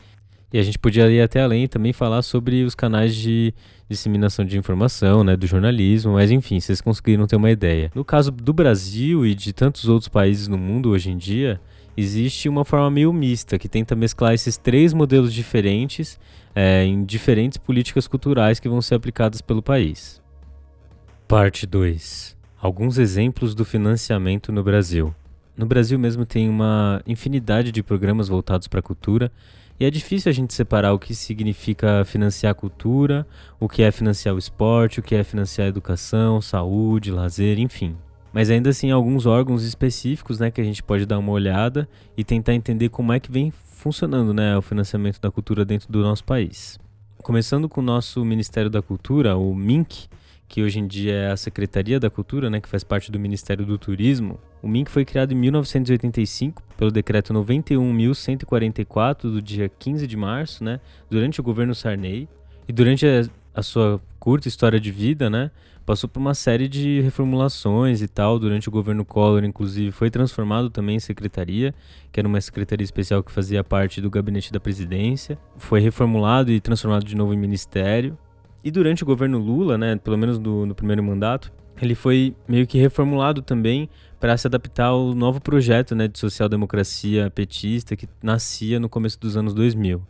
E 0.52 0.58
a 0.58 0.62
gente 0.62 0.78
podia 0.78 1.08
ir 1.08 1.20
até 1.20 1.40
além 1.40 1.64
e 1.64 1.68
também 1.68 1.92
falar 1.92 2.22
sobre 2.22 2.64
os 2.64 2.74
canais 2.74 3.14
de 3.14 3.54
disseminação 3.88 4.44
de 4.44 4.58
informação, 4.58 5.22
né, 5.22 5.36
do 5.36 5.46
jornalismo, 5.46 6.14
mas 6.14 6.30
enfim, 6.30 6.58
vocês 6.58 6.80
conseguiram 6.80 7.26
ter 7.26 7.36
uma 7.36 7.50
ideia. 7.50 7.90
No 7.94 8.04
caso 8.04 8.30
do 8.30 8.52
Brasil 8.52 9.24
e 9.24 9.34
de 9.34 9.52
tantos 9.52 9.88
outros 9.88 10.08
países 10.08 10.48
no 10.48 10.58
mundo 10.58 10.90
hoje 10.90 11.10
em 11.10 11.16
dia, 11.16 11.60
existe 11.96 12.48
uma 12.48 12.64
forma 12.64 12.90
meio 12.90 13.12
mista 13.12 13.58
que 13.58 13.68
tenta 13.68 13.94
mesclar 13.94 14.34
esses 14.34 14.56
três 14.56 14.92
modelos 14.92 15.32
diferentes 15.32 16.18
é, 16.54 16.84
em 16.84 17.04
diferentes 17.04 17.58
políticas 17.58 18.08
culturais 18.08 18.58
que 18.58 18.68
vão 18.68 18.82
ser 18.82 18.96
aplicadas 18.96 19.40
pelo 19.40 19.62
país. 19.62 20.20
Parte 21.28 21.64
2. 21.64 22.36
Alguns 22.60 22.98
exemplos 22.98 23.54
do 23.54 23.64
financiamento 23.64 24.50
no 24.50 24.64
Brasil. 24.64 25.14
No 25.56 25.64
Brasil 25.66 25.98
mesmo 25.98 26.24
tem 26.24 26.48
uma 26.48 27.02
infinidade 27.06 27.70
de 27.70 27.82
programas 27.82 28.28
voltados 28.28 28.66
para 28.66 28.80
a 28.80 28.82
cultura 28.82 29.30
e 29.80 29.86
é 29.86 29.90
difícil 29.90 30.28
a 30.28 30.32
gente 30.32 30.52
separar 30.52 30.92
o 30.92 30.98
que 30.98 31.14
significa 31.14 32.04
financiar 32.04 32.50
a 32.50 32.54
cultura, 32.54 33.26
o 33.58 33.66
que 33.66 33.82
é 33.82 33.90
financiar 33.90 34.34
o 34.34 34.38
esporte, 34.38 35.00
o 35.00 35.02
que 35.02 35.14
é 35.14 35.24
financiar 35.24 35.64
a 35.64 35.68
educação, 35.70 36.38
saúde, 36.42 37.10
lazer, 37.10 37.58
enfim. 37.58 37.96
Mas 38.30 38.50
ainda 38.50 38.68
assim, 38.68 38.90
alguns 38.90 39.24
órgãos 39.24 39.64
específicos 39.64 40.38
né, 40.38 40.50
que 40.50 40.60
a 40.60 40.64
gente 40.64 40.82
pode 40.82 41.06
dar 41.06 41.18
uma 41.18 41.32
olhada 41.32 41.88
e 42.14 42.22
tentar 42.22 42.52
entender 42.52 42.90
como 42.90 43.10
é 43.10 43.18
que 43.18 43.32
vem 43.32 43.50
funcionando 43.50 44.34
né, 44.34 44.54
o 44.54 44.60
financiamento 44.60 45.18
da 45.18 45.30
cultura 45.30 45.64
dentro 45.64 45.90
do 45.90 46.02
nosso 46.02 46.24
país. 46.24 46.78
Começando 47.22 47.66
com 47.66 47.80
o 47.80 47.84
nosso 47.84 48.22
Ministério 48.22 48.68
da 48.68 48.82
Cultura, 48.82 49.34
o 49.34 49.54
MINC, 49.54 50.08
que 50.50 50.64
hoje 50.64 50.80
em 50.80 50.86
dia 50.86 51.12
é 51.12 51.30
a 51.30 51.36
Secretaria 51.36 52.00
da 52.00 52.10
Cultura, 52.10 52.50
né, 52.50 52.60
que 52.60 52.68
faz 52.68 52.82
parte 52.82 53.12
do 53.12 53.20
Ministério 53.20 53.64
do 53.64 53.78
Turismo. 53.78 54.36
O 54.60 54.66
MINC 54.66 54.90
foi 54.90 55.04
criado 55.04 55.30
em 55.30 55.36
1985 55.36 56.60
pelo 56.76 56.90
decreto 56.90 57.32
91.144 57.32 59.30
do 59.30 59.40
dia 59.40 59.68
15 59.68 60.08
de 60.08 60.16
março, 60.16 60.64
né, 60.64 60.80
durante 61.08 61.40
o 61.40 61.44
governo 61.44 61.72
Sarney. 61.72 62.28
E 62.66 62.72
durante 62.72 63.06
a, 63.54 63.62
sua 63.62 64.00
curta 64.18 64.48
história 64.48 64.80
de 64.80 64.90
vida, 64.90 65.30
né, 65.30 65.52
passou 65.86 66.10
por 66.10 66.18
uma 66.18 66.34
série 66.34 66.68
de 66.68 67.00
reformulações 67.00 68.02
e 68.02 68.08
tal. 68.08 68.36
Durante 68.36 68.68
o 68.68 68.72
governo 68.72 69.04
Collor, 69.04 69.44
inclusive, 69.44 69.92
foi 69.92 70.10
transformado 70.10 70.68
também 70.68 70.96
em 70.96 71.00
secretaria, 71.00 71.72
que 72.10 72.18
era 72.18 72.26
uma 72.26 72.40
secretaria 72.40 72.84
especial 72.84 73.22
que 73.22 73.30
fazia 73.30 73.62
parte 73.62 74.00
do 74.00 74.10
gabinete 74.10 74.52
da 74.52 74.58
presidência. 74.58 75.38
Foi 75.56 75.78
reformulado 75.78 76.50
e 76.50 76.58
transformado 76.58 77.04
de 77.04 77.14
novo 77.14 77.32
em 77.32 77.38
ministério. 77.38 78.18
E 78.62 78.70
durante 78.70 79.02
o 79.02 79.06
governo 79.06 79.38
Lula, 79.38 79.78
né, 79.78 79.96
pelo 79.96 80.18
menos 80.18 80.38
no, 80.38 80.66
no 80.66 80.74
primeiro 80.74 81.02
mandato, 81.02 81.52
ele 81.80 81.94
foi 81.94 82.34
meio 82.46 82.66
que 82.66 82.78
reformulado 82.78 83.40
também 83.40 83.88
para 84.18 84.36
se 84.36 84.46
adaptar 84.46 84.86
ao 84.86 85.14
novo 85.14 85.40
projeto 85.40 85.94
né, 85.94 86.06
de 86.06 86.18
social-democracia 86.18 87.30
petista 87.30 87.96
que 87.96 88.06
nascia 88.22 88.78
no 88.78 88.88
começo 88.88 89.18
dos 89.18 89.36
anos 89.36 89.54
2000. 89.54 90.02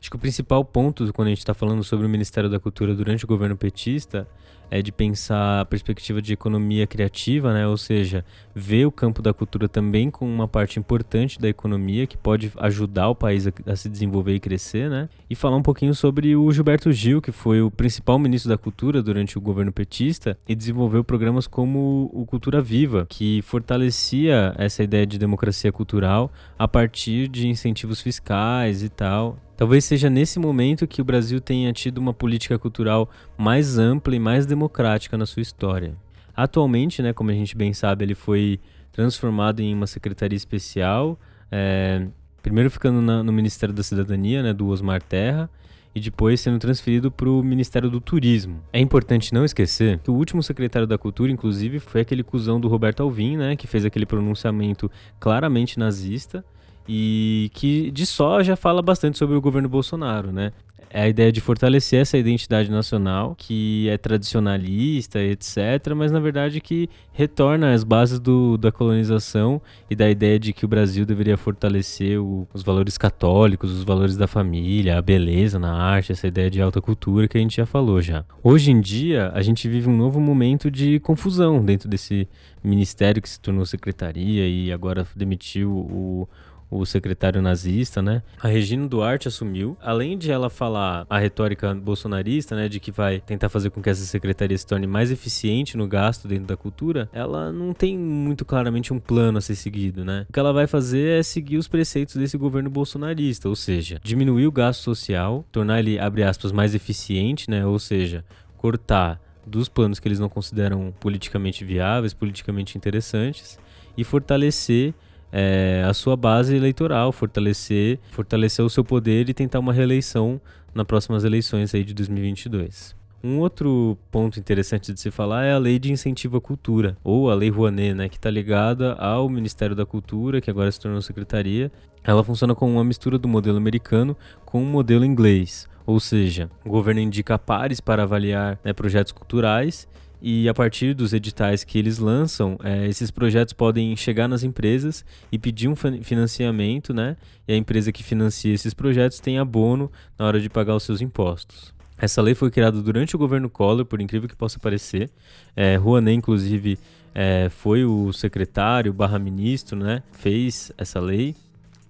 Acho 0.00 0.10
que 0.10 0.16
o 0.16 0.18
principal 0.18 0.64
ponto 0.64 1.12
quando 1.12 1.26
a 1.26 1.30
gente 1.30 1.38
está 1.38 1.54
falando 1.54 1.82
sobre 1.84 2.06
o 2.06 2.08
Ministério 2.08 2.50
da 2.50 2.58
Cultura 2.58 2.94
durante 2.94 3.24
o 3.24 3.28
governo 3.28 3.56
petista 3.56 4.26
é 4.70 4.82
de 4.82 4.92
pensar 4.92 5.60
a 5.60 5.64
perspectiva 5.64 6.20
de 6.20 6.32
economia 6.32 6.86
criativa, 6.86 7.52
né? 7.52 7.66
ou 7.66 7.76
seja, 7.76 8.24
ver 8.54 8.86
o 8.86 8.92
campo 8.92 9.22
da 9.22 9.32
cultura 9.32 9.68
também 9.68 10.10
como 10.10 10.30
uma 10.30 10.48
parte 10.48 10.78
importante 10.78 11.40
da 11.40 11.48
economia 11.48 12.06
que 12.06 12.16
pode 12.16 12.52
ajudar 12.58 13.08
o 13.08 13.14
país 13.14 13.46
a, 13.46 13.52
a, 13.66 13.76
se 13.76 13.88
desenvolver 13.88 14.34
e 14.34 14.40
crescer, 14.40 14.90
né? 14.90 15.08
E 15.28 15.34
falar 15.34 15.56
um 15.56 15.62
pouquinho 15.62 15.94
sobre 15.94 16.34
o 16.34 16.50
Gilberto 16.52 16.90
Gil, 16.92 17.20
que 17.20 17.32
foi 17.32 17.60
o 17.60 17.70
principal 17.70 18.18
ministro 18.18 18.48
da 18.48 18.58
cultura 18.58 19.02
durante 19.02 19.38
o 19.38 19.40
governo 19.40 19.72
petista 19.72 20.36
e 20.48 20.54
desenvolveu 20.54 21.04
programas 21.04 21.46
como 21.46 22.10
o 22.12 22.26
Cultura 22.26 22.60
Viva, 22.60 23.06
que 23.08 23.42
fortalecia 23.42 24.54
essa 24.58 24.82
ideia 24.82 25.06
de 25.06 25.18
democracia 25.18 25.70
cultural 25.72 26.32
a 26.58 26.66
partir 26.66 27.28
de 27.28 27.48
incentivos 27.48 28.00
fiscais 28.00 28.82
e 28.82 28.88
tal. 28.88 29.38
Talvez 29.58 29.84
seja 29.84 30.08
nesse 30.08 30.38
momento 30.38 30.86
que 30.86 31.02
o 31.02 31.04
Brasil 31.04 31.40
tenha 31.40 31.72
tido 31.72 31.98
uma 31.98 32.14
política 32.14 32.56
cultural 32.56 33.10
mais 33.36 33.76
ampla 33.76 34.14
e 34.14 34.18
mais 34.20 34.46
democrática 34.58 35.16
na 35.16 35.24
sua 35.24 35.40
história. 35.40 35.94
Atualmente, 36.36 37.00
né, 37.00 37.12
como 37.12 37.30
a 37.30 37.34
gente 37.34 37.56
bem 37.56 37.72
sabe, 37.72 38.04
ele 38.04 38.14
foi 38.14 38.58
transformado 38.92 39.60
em 39.60 39.72
uma 39.72 39.86
secretaria 39.86 40.36
especial, 40.36 41.18
é, 41.50 42.06
primeiro 42.42 42.70
ficando 42.70 43.00
na, 43.00 43.22
no 43.22 43.32
Ministério 43.32 43.74
da 43.74 43.82
Cidadania, 43.82 44.42
né, 44.42 44.52
do 44.52 44.66
Osmar 44.66 45.00
Terra, 45.00 45.48
e 45.94 46.00
depois 46.00 46.40
sendo 46.40 46.58
transferido 46.58 47.10
para 47.10 47.28
o 47.28 47.42
Ministério 47.42 47.88
do 47.88 48.00
Turismo. 48.00 48.60
É 48.72 48.80
importante 48.80 49.32
não 49.32 49.44
esquecer 49.44 49.98
que 50.00 50.10
o 50.10 50.14
último 50.14 50.42
secretário 50.42 50.86
da 50.86 50.98
Cultura, 50.98 51.30
inclusive, 51.30 51.78
foi 51.78 52.02
aquele 52.02 52.22
cuzão 52.22 52.60
do 52.60 52.68
Roberto 52.68 53.02
Alvim, 53.02 53.36
né, 53.36 53.56
que 53.56 53.66
fez 53.66 53.84
aquele 53.84 54.06
pronunciamento 54.06 54.90
claramente 55.18 55.78
nazista, 55.78 56.44
e 56.88 57.50
que 57.52 57.90
de 57.90 58.06
só 58.06 58.42
já 58.42 58.56
fala 58.56 58.80
bastante 58.80 59.18
sobre 59.18 59.36
o 59.36 59.40
governo 59.40 59.68
Bolsonaro, 59.68 60.32
né? 60.32 60.52
É 60.90 61.02
a 61.02 61.08
ideia 61.08 61.30
de 61.30 61.40
fortalecer 61.40 62.00
essa 62.00 62.16
identidade 62.16 62.70
nacional, 62.70 63.34
que 63.36 63.88
é 63.88 63.98
tradicionalista, 63.98 65.20
etc., 65.20 65.94
mas 65.94 66.10
na 66.10 66.20
verdade 66.20 66.60
que 66.60 66.88
retorna 67.12 67.72
às 67.72 67.84
bases 67.84 68.18
do, 68.18 68.56
da 68.56 68.72
colonização 68.72 69.60
e 69.90 69.96
da 69.96 70.08
ideia 70.08 70.38
de 70.38 70.52
que 70.52 70.64
o 70.64 70.68
Brasil 70.68 71.04
deveria 71.04 71.36
fortalecer 71.36 72.20
o, 72.20 72.46
os 72.54 72.62
valores 72.62 72.96
católicos, 72.96 73.72
os 73.72 73.84
valores 73.84 74.16
da 74.16 74.26
família, 74.26 74.96
a 74.96 75.02
beleza 75.02 75.58
na 75.58 75.72
arte, 75.72 76.12
essa 76.12 76.26
ideia 76.26 76.50
de 76.50 76.62
alta 76.62 76.80
cultura 76.80 77.28
que 77.28 77.36
a 77.36 77.40
gente 77.40 77.56
já 77.56 77.66
falou 77.66 78.00
já. 78.00 78.24
Hoje 78.42 78.70
em 78.70 78.80
dia, 78.80 79.30
a 79.34 79.42
gente 79.42 79.68
vive 79.68 79.88
um 79.88 79.96
novo 79.96 80.20
momento 80.20 80.70
de 80.70 81.00
confusão 81.00 81.64
dentro 81.64 81.88
desse 81.88 82.28
ministério 82.62 83.20
que 83.20 83.28
se 83.28 83.40
tornou 83.40 83.66
secretaria 83.66 84.46
e 84.48 84.72
agora 84.72 85.06
demitiu 85.14 85.70
o 85.70 86.28
o 86.70 86.84
secretário 86.84 87.40
nazista, 87.40 88.02
né? 88.02 88.22
A 88.40 88.48
Regina 88.48 88.86
Duarte 88.86 89.28
assumiu. 89.28 89.76
Além 89.80 90.18
de 90.18 90.30
ela 90.30 90.50
falar 90.50 91.06
a 91.08 91.18
retórica 91.18 91.74
bolsonarista, 91.74 92.54
né, 92.54 92.68
de 92.68 92.78
que 92.80 92.90
vai 92.90 93.20
tentar 93.20 93.48
fazer 93.48 93.70
com 93.70 93.80
que 93.80 93.90
essa 93.90 94.04
secretaria 94.04 94.56
se 94.56 94.66
torne 94.66 94.86
mais 94.86 95.10
eficiente 95.10 95.76
no 95.76 95.86
gasto 95.86 96.28
dentro 96.28 96.46
da 96.46 96.56
cultura, 96.56 97.08
ela 97.12 97.52
não 97.52 97.72
tem 97.72 97.96
muito 97.96 98.44
claramente 98.44 98.92
um 98.92 98.98
plano 98.98 99.38
a 99.38 99.40
ser 99.40 99.56
seguido, 99.56 100.04
né? 100.04 100.26
O 100.28 100.32
que 100.32 100.38
ela 100.38 100.52
vai 100.52 100.66
fazer 100.66 101.20
é 101.20 101.22
seguir 101.22 101.56
os 101.56 101.68
preceitos 101.68 102.16
desse 102.16 102.36
governo 102.36 102.70
bolsonarista, 102.70 103.48
ou 103.48 103.56
seja, 103.56 104.00
diminuir 104.02 104.46
o 104.46 104.52
gasto 104.52 104.82
social, 104.82 105.44
tornar 105.50 105.78
ele, 105.78 105.98
abre 105.98 106.22
aspas, 106.22 106.52
mais 106.52 106.74
eficiente, 106.74 107.50
né? 107.50 107.64
Ou 107.64 107.78
seja, 107.78 108.24
cortar 108.56 109.20
dos 109.46 109.68
planos 109.68 109.98
que 109.98 110.06
eles 110.06 110.18
não 110.18 110.28
consideram 110.28 110.92
politicamente 111.00 111.64
viáveis, 111.64 112.12
politicamente 112.12 112.76
interessantes 112.76 113.58
e 113.96 114.04
fortalecer 114.04 114.94
é, 115.32 115.84
a 115.86 115.92
sua 115.94 116.16
base 116.16 116.54
eleitoral, 116.54 117.12
fortalecer, 117.12 117.98
fortalecer 118.10 118.64
o 118.64 118.70
seu 118.70 118.84
poder 118.84 119.28
e 119.28 119.34
tentar 119.34 119.58
uma 119.58 119.72
reeleição 119.72 120.40
nas 120.74 120.86
próximas 120.86 121.24
eleições 121.24 121.74
aí 121.74 121.84
de 121.84 121.94
2022. 121.94 122.96
Um 123.22 123.38
outro 123.38 123.98
ponto 124.12 124.38
interessante 124.38 124.92
de 124.92 125.00
se 125.00 125.10
falar 125.10 125.44
é 125.44 125.52
a 125.52 125.58
Lei 125.58 125.78
de 125.78 125.90
Incentivo 125.90 126.36
à 126.36 126.40
Cultura, 126.40 126.96
ou 127.02 127.30
a 127.30 127.34
Lei 127.34 127.50
Rouanet, 127.50 127.92
né, 127.92 128.08
que 128.08 128.16
está 128.16 128.30
ligada 128.30 128.92
ao 128.94 129.28
Ministério 129.28 129.74
da 129.74 129.84
Cultura, 129.84 130.40
que 130.40 130.48
agora 130.48 130.70
se 130.70 130.78
tornou 130.78 131.02
secretaria. 131.02 131.70
Ela 132.04 132.22
funciona 132.22 132.54
como 132.54 132.74
uma 132.74 132.84
mistura 132.84 133.18
do 133.18 133.26
modelo 133.26 133.56
americano 133.56 134.16
com 134.44 134.62
o 134.62 134.66
modelo 134.66 135.04
inglês, 135.04 135.68
ou 135.84 135.98
seja, 135.98 136.48
o 136.64 136.68
governo 136.68 137.00
indica 137.00 137.36
pares 137.38 137.80
para 137.80 138.04
avaliar 138.04 138.58
né, 138.62 138.72
projetos 138.72 139.10
culturais 139.10 139.88
e 140.20 140.48
a 140.48 140.54
partir 140.54 140.94
dos 140.94 141.12
editais 141.12 141.64
que 141.64 141.78
eles 141.78 141.98
lançam, 141.98 142.58
é, 142.62 142.86
esses 142.86 143.10
projetos 143.10 143.52
podem 143.52 143.96
chegar 143.96 144.26
nas 144.26 144.42
empresas 144.42 145.04
e 145.30 145.38
pedir 145.38 145.68
um 145.68 145.76
financiamento, 145.76 146.92
né? 146.92 147.16
E 147.46 147.52
a 147.52 147.56
empresa 147.56 147.92
que 147.92 148.02
financia 148.02 148.52
esses 148.52 148.74
projetos 148.74 149.20
tem 149.20 149.38
abono 149.38 149.90
na 150.18 150.26
hora 150.26 150.40
de 150.40 150.50
pagar 150.50 150.74
os 150.74 150.82
seus 150.82 151.00
impostos. 151.00 151.72
Essa 151.96 152.22
lei 152.22 152.34
foi 152.34 152.50
criada 152.50 152.80
durante 152.80 153.16
o 153.16 153.18
governo 153.18 153.50
Collor, 153.50 153.84
por 153.84 154.00
incrível 154.00 154.28
que 154.28 154.36
possa 154.36 154.58
parecer. 154.58 155.10
É, 155.56 155.76
Rouanet, 155.76 156.16
inclusive, 156.16 156.78
é, 157.14 157.48
foi 157.48 157.84
o 157.84 158.12
secretário 158.12 158.92
barra 158.92 159.18
ministro, 159.18 159.76
né? 159.76 160.02
Fez 160.12 160.70
essa 160.78 161.00
lei 161.00 161.34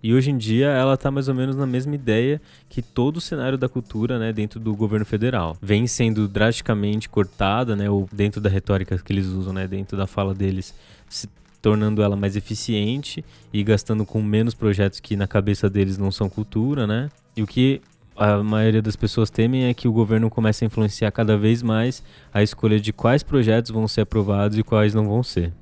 e 0.02 0.14
hoje 0.14 0.30
em 0.30 0.36
dia 0.36 0.68
ela 0.68 0.94
está 0.94 1.10
mais 1.10 1.28
ou 1.28 1.34
menos 1.34 1.56
na 1.56 1.66
mesma 1.66 1.94
ideia 1.94 2.40
que 2.68 2.80
todo 2.82 3.16
o 3.16 3.20
cenário 3.20 3.58
da 3.58 3.68
cultura, 3.68 4.18
né, 4.18 4.32
dentro 4.32 4.60
do 4.60 4.74
governo 4.74 5.04
federal. 5.04 5.56
Vem 5.60 5.86
sendo 5.86 6.28
drasticamente 6.28 7.08
cortada, 7.08 7.74
né, 7.74 7.90
ou 7.90 8.08
dentro 8.12 8.40
da 8.40 8.48
retórica 8.48 8.96
que 8.98 9.12
eles 9.12 9.26
usam, 9.26 9.52
né, 9.52 9.66
dentro 9.66 9.96
da 9.96 10.06
fala 10.06 10.34
deles, 10.34 10.74
se 11.08 11.28
tornando 11.60 12.02
ela 12.02 12.16
mais 12.16 12.36
eficiente 12.36 13.24
e 13.52 13.62
gastando 13.62 14.06
com 14.06 14.22
menos 14.22 14.54
projetos 14.54 15.00
que 15.00 15.16
na 15.16 15.26
cabeça 15.26 15.68
deles 15.68 15.98
não 15.98 16.10
são 16.10 16.28
cultura, 16.28 16.86
né? 16.86 17.10
E 17.36 17.42
o 17.42 17.46
que 17.46 17.80
a 18.16 18.42
maioria 18.42 18.82
das 18.82 18.96
pessoas 18.96 19.30
temem 19.30 19.64
é 19.64 19.74
que 19.74 19.86
o 19.86 19.92
governo 19.92 20.28
comece 20.28 20.64
a 20.64 20.66
influenciar 20.66 21.10
cada 21.10 21.36
vez 21.36 21.62
mais 21.62 22.02
a 22.32 22.42
escolha 22.42 22.80
de 22.80 22.92
quais 22.92 23.22
projetos 23.22 23.70
vão 23.70 23.86
ser 23.86 24.02
aprovados 24.02 24.58
e 24.58 24.62
quais 24.62 24.94
não 24.94 25.08
vão 25.08 25.22
ser. 25.22 25.52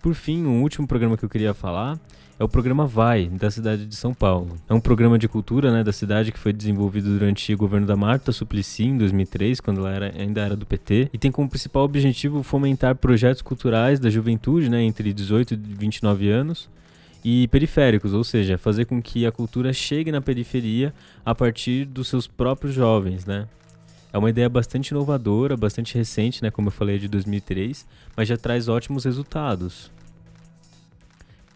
Por 0.00 0.14
fim, 0.14 0.44
um 0.44 0.62
último 0.62 0.86
programa 0.86 1.16
que 1.16 1.24
eu 1.24 1.28
queria 1.28 1.52
falar 1.52 1.98
é 2.38 2.44
o 2.44 2.48
programa 2.48 2.86
Vai, 2.86 3.26
da 3.26 3.50
cidade 3.50 3.84
de 3.84 3.96
São 3.96 4.14
Paulo. 4.14 4.56
É 4.68 4.74
um 4.74 4.80
programa 4.80 5.18
de 5.18 5.26
cultura 5.26 5.72
né, 5.72 5.82
da 5.82 5.92
cidade 5.92 6.30
que 6.30 6.38
foi 6.38 6.52
desenvolvido 6.52 7.10
durante 7.10 7.52
o 7.52 7.56
governo 7.58 7.86
da 7.86 7.96
Marta 7.96 8.30
Suplicy, 8.30 8.84
em 8.84 8.96
2003, 8.96 9.60
quando 9.60 9.80
ela 9.80 9.90
era, 9.90 10.14
ainda 10.16 10.42
era 10.42 10.54
do 10.54 10.64
PT, 10.64 11.10
e 11.12 11.18
tem 11.18 11.32
como 11.32 11.48
principal 11.48 11.82
objetivo 11.82 12.44
fomentar 12.44 12.94
projetos 12.94 13.42
culturais 13.42 13.98
da 13.98 14.08
juventude, 14.08 14.70
né, 14.70 14.82
entre 14.82 15.12
18 15.12 15.54
e 15.54 15.56
29 15.56 16.30
anos, 16.30 16.70
e 17.24 17.48
periféricos, 17.48 18.14
ou 18.14 18.22
seja, 18.22 18.56
fazer 18.56 18.84
com 18.84 19.02
que 19.02 19.26
a 19.26 19.32
cultura 19.32 19.72
chegue 19.72 20.12
na 20.12 20.20
periferia 20.20 20.94
a 21.24 21.34
partir 21.34 21.84
dos 21.84 22.06
seus 22.06 22.28
próprios 22.28 22.72
jovens, 22.72 23.26
né? 23.26 23.48
É 24.12 24.16
uma 24.16 24.30
ideia 24.30 24.48
bastante 24.48 24.88
inovadora, 24.88 25.56
bastante 25.56 25.96
recente, 25.96 26.42
né, 26.42 26.50
como 26.52 26.68
eu 26.68 26.72
falei, 26.72 26.96
é 26.96 26.98
de 26.98 27.08
2003, 27.08 27.84
mas 28.16 28.28
já 28.28 28.36
traz 28.36 28.68
ótimos 28.68 29.04
resultados. 29.04 29.90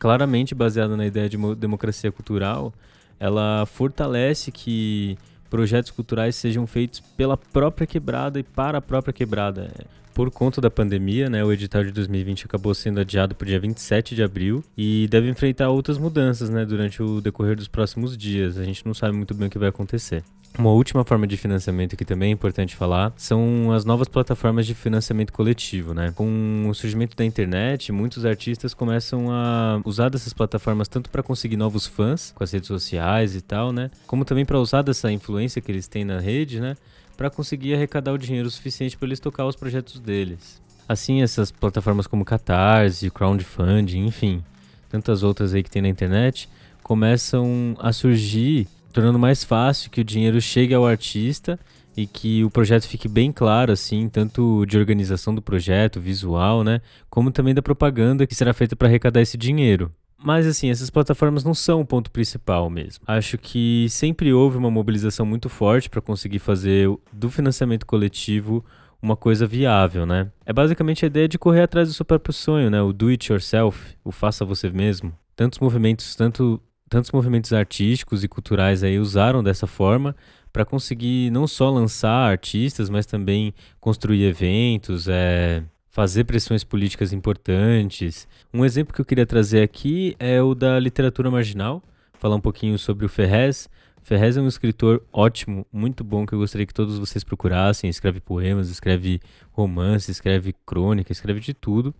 Claramente 0.02 0.52
baseada 0.52 0.96
na 0.96 1.06
ideia 1.06 1.28
de 1.28 1.38
democracia 1.54 2.10
cultural, 2.10 2.74
ela 3.20 3.64
fortalece 3.66 4.50
que 4.50 5.16
projetos 5.48 5.92
culturais 5.92 6.34
sejam 6.34 6.66
feitos 6.66 6.98
pela 6.98 7.36
própria 7.36 7.86
quebrada 7.86 8.40
e 8.40 8.42
para 8.42 8.78
a 8.78 8.82
própria 8.82 9.12
quebrada. 9.12 9.70
Por 10.12 10.28
conta 10.28 10.60
da 10.60 10.68
pandemia, 10.68 11.30
né, 11.30 11.44
o 11.44 11.52
edital 11.52 11.84
de 11.84 11.92
2020 11.92 12.46
acabou 12.46 12.74
sendo 12.74 12.98
adiado 12.98 13.36
para 13.36 13.44
o 13.44 13.46
dia 13.46 13.60
27 13.60 14.16
de 14.16 14.24
abril 14.24 14.64
e 14.76 15.06
deve 15.08 15.28
enfrentar 15.28 15.68
outras 15.68 15.98
mudanças 15.98 16.50
né, 16.50 16.64
durante 16.64 17.00
o 17.00 17.20
decorrer 17.20 17.54
dos 17.54 17.68
próximos 17.68 18.16
dias. 18.16 18.58
A 18.58 18.64
gente 18.64 18.84
não 18.84 18.94
sabe 18.94 19.16
muito 19.16 19.32
bem 19.34 19.46
o 19.46 19.50
que 19.52 19.58
vai 19.58 19.68
acontecer. 19.68 20.24
Uma 20.58 20.70
última 20.70 21.02
forma 21.02 21.26
de 21.26 21.36
financiamento 21.36 21.96
que 21.96 22.04
também 22.04 22.28
é 22.28 22.32
importante 22.32 22.76
falar 22.76 23.12
são 23.16 23.72
as 23.72 23.86
novas 23.86 24.06
plataformas 24.06 24.66
de 24.66 24.74
financiamento 24.74 25.32
coletivo, 25.32 25.94
né? 25.94 26.12
Com 26.14 26.66
o 26.68 26.74
surgimento 26.74 27.16
da 27.16 27.24
internet, 27.24 27.90
muitos 27.90 28.26
artistas 28.26 28.74
começam 28.74 29.30
a 29.30 29.80
usar 29.84 30.10
dessas 30.10 30.32
plataformas 30.34 30.88
tanto 30.88 31.08
para 31.08 31.22
conseguir 31.22 31.56
novos 31.56 31.86
fãs 31.86 32.32
com 32.34 32.44
as 32.44 32.52
redes 32.52 32.68
sociais 32.68 33.34
e 33.34 33.40
tal, 33.40 33.72
né? 33.72 33.90
Como 34.06 34.26
também 34.26 34.44
para 34.44 34.58
usar 34.58 34.82
dessa 34.82 35.10
influência 35.10 35.62
que 35.62 35.72
eles 35.72 35.88
têm 35.88 36.04
na 36.04 36.20
rede, 36.20 36.60
né? 36.60 36.76
Para 37.16 37.30
conseguir 37.30 37.74
arrecadar 37.74 38.12
o 38.12 38.18
dinheiro 38.18 38.50
suficiente 38.50 38.96
para 38.96 39.08
eles 39.08 39.20
tocar 39.20 39.46
os 39.46 39.56
projetos 39.56 39.98
deles. 39.98 40.60
Assim, 40.86 41.22
essas 41.22 41.50
plataformas 41.50 42.06
como 42.06 42.24
Catarse, 42.24 43.10
crowdfunding, 43.10 44.04
enfim, 44.04 44.44
tantas 44.90 45.22
outras 45.22 45.54
aí 45.54 45.62
que 45.62 45.70
tem 45.70 45.80
na 45.80 45.88
internet, 45.88 46.48
começam 46.82 47.74
a 47.78 47.92
surgir 47.92 48.68
tornando 48.92 49.18
mais 49.18 49.42
fácil 49.42 49.90
que 49.90 50.00
o 50.00 50.04
dinheiro 50.04 50.40
chegue 50.40 50.74
ao 50.74 50.86
artista 50.86 51.58
e 51.96 52.06
que 52.06 52.44
o 52.44 52.50
projeto 52.50 52.86
fique 52.86 53.08
bem 53.08 53.32
claro, 53.32 53.72
assim, 53.72 54.08
tanto 54.08 54.64
de 54.66 54.78
organização 54.78 55.34
do 55.34 55.42
projeto, 55.42 56.00
visual, 56.00 56.64
né, 56.64 56.80
como 57.10 57.30
também 57.30 57.54
da 57.54 57.62
propaganda 57.62 58.26
que 58.26 58.34
será 58.34 58.52
feita 58.52 58.76
para 58.76 58.88
arrecadar 58.88 59.20
esse 59.20 59.36
dinheiro. 59.36 59.92
Mas 60.24 60.46
assim, 60.46 60.70
essas 60.70 60.88
plataformas 60.88 61.42
não 61.42 61.52
são 61.52 61.80
o 61.80 61.86
ponto 61.86 62.10
principal 62.10 62.70
mesmo. 62.70 63.02
Acho 63.06 63.36
que 63.36 63.88
sempre 63.90 64.32
houve 64.32 64.56
uma 64.56 64.70
mobilização 64.70 65.26
muito 65.26 65.48
forte 65.48 65.90
para 65.90 66.00
conseguir 66.00 66.38
fazer 66.38 66.88
do 67.12 67.28
financiamento 67.28 67.84
coletivo 67.84 68.64
uma 69.02 69.16
coisa 69.16 69.44
viável, 69.46 70.06
né? 70.06 70.30
É 70.46 70.52
basicamente 70.52 71.04
a 71.04 71.08
ideia 71.08 71.26
de 71.26 71.38
correr 71.38 71.62
atrás 71.62 71.88
do 71.88 71.94
seu 71.94 72.04
próprio 72.04 72.32
sonho, 72.32 72.70
né? 72.70 72.80
O 72.80 72.92
do 72.92 73.08
it 73.08 73.32
yourself, 73.32 73.96
o 74.04 74.12
faça 74.12 74.44
você 74.44 74.70
mesmo. 74.70 75.12
Tantos 75.34 75.58
movimentos, 75.58 76.14
tanto 76.14 76.62
tantos 76.92 77.10
movimentos 77.10 77.54
artísticos 77.54 78.22
e 78.22 78.28
culturais 78.28 78.84
aí 78.84 78.98
usaram 78.98 79.42
dessa 79.42 79.66
forma 79.66 80.14
para 80.52 80.62
conseguir 80.62 81.30
não 81.30 81.46
só 81.46 81.70
lançar 81.70 82.30
artistas, 82.30 82.90
mas 82.90 83.06
também 83.06 83.54
construir 83.80 84.24
eventos, 84.24 85.08
é, 85.08 85.64
fazer 85.88 86.24
pressões 86.24 86.62
políticas 86.62 87.10
importantes. 87.10 88.28
Um 88.52 88.62
exemplo 88.62 88.92
que 88.92 89.00
eu 89.00 89.06
queria 89.06 89.24
trazer 89.24 89.62
aqui 89.62 90.14
é 90.18 90.42
o 90.42 90.54
da 90.54 90.78
literatura 90.78 91.30
marginal, 91.30 91.82
falar 92.18 92.36
um 92.36 92.40
pouquinho 92.42 92.78
sobre 92.78 93.06
o 93.06 93.08
Ferrez. 93.08 93.70
Ferrez 94.02 94.36
é 94.36 94.42
um 94.42 94.48
escritor 94.48 95.02
ótimo, 95.10 95.66
muito 95.72 96.04
bom, 96.04 96.26
que 96.26 96.34
eu 96.34 96.40
gostaria 96.40 96.66
que 96.66 96.74
todos 96.74 96.98
vocês 96.98 97.24
procurassem. 97.24 97.88
Escreve 97.88 98.20
poemas, 98.20 98.68
escreve 98.68 99.18
romances, 99.50 100.10
escreve 100.10 100.54
crônica, 100.66 101.10
escreve 101.10 101.40
de 101.40 101.54
tudo. 101.54 101.94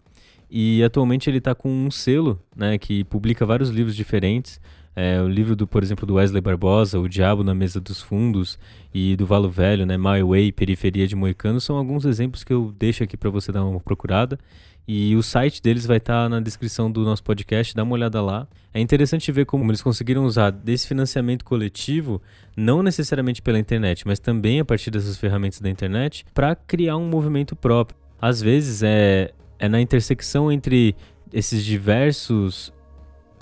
E 0.50 0.84
atualmente 0.84 1.30
ele 1.30 1.38
está 1.38 1.54
com 1.54 1.70
um 1.70 1.90
selo, 1.90 2.38
né, 2.54 2.76
que 2.76 3.04
publica 3.04 3.46
vários 3.46 3.70
livros 3.70 3.96
diferentes. 3.96 4.60
É, 4.94 5.20
o 5.22 5.28
livro, 5.28 5.56
do, 5.56 5.66
por 5.66 5.82
exemplo, 5.82 6.06
do 6.06 6.14
Wesley 6.14 6.40
Barbosa, 6.40 6.98
O 6.98 7.08
Diabo 7.08 7.42
na 7.42 7.54
Mesa 7.54 7.80
dos 7.80 8.02
Fundos, 8.02 8.58
e 8.92 9.16
do 9.16 9.24
Valo 9.24 9.48
Velho, 9.48 9.86
né, 9.86 9.96
My 9.96 10.22
Way, 10.22 10.52
Periferia 10.52 11.06
de 11.06 11.16
Moicano, 11.16 11.60
são 11.60 11.76
alguns 11.76 12.04
exemplos 12.04 12.44
que 12.44 12.52
eu 12.52 12.74
deixo 12.78 13.02
aqui 13.02 13.16
para 13.16 13.30
você 13.30 13.50
dar 13.50 13.64
uma 13.64 13.80
procurada. 13.80 14.38
E 14.86 15.14
o 15.14 15.22
site 15.22 15.62
deles 15.62 15.86
vai 15.86 15.98
estar 15.98 16.24
tá 16.24 16.28
na 16.28 16.40
descrição 16.40 16.90
do 16.90 17.04
nosso 17.04 17.22
podcast, 17.22 17.74
dá 17.74 17.84
uma 17.84 17.94
olhada 17.94 18.20
lá. 18.20 18.48
É 18.74 18.80
interessante 18.80 19.30
ver 19.30 19.46
como 19.46 19.70
eles 19.70 19.80
conseguiram 19.80 20.24
usar 20.24 20.50
desse 20.50 20.88
financiamento 20.88 21.44
coletivo, 21.44 22.20
não 22.56 22.82
necessariamente 22.82 23.40
pela 23.40 23.58
internet, 23.58 24.06
mas 24.06 24.18
também 24.18 24.60
a 24.60 24.64
partir 24.64 24.90
dessas 24.90 25.16
ferramentas 25.16 25.60
da 25.60 25.70
internet, 25.70 26.24
para 26.34 26.56
criar 26.56 26.96
um 26.96 27.08
movimento 27.08 27.54
próprio. 27.54 27.96
Às 28.20 28.42
vezes 28.42 28.82
é, 28.82 29.32
é 29.58 29.68
na 29.68 29.80
intersecção 29.80 30.50
entre 30.50 30.96
esses 31.32 31.64
diversos 31.64 32.72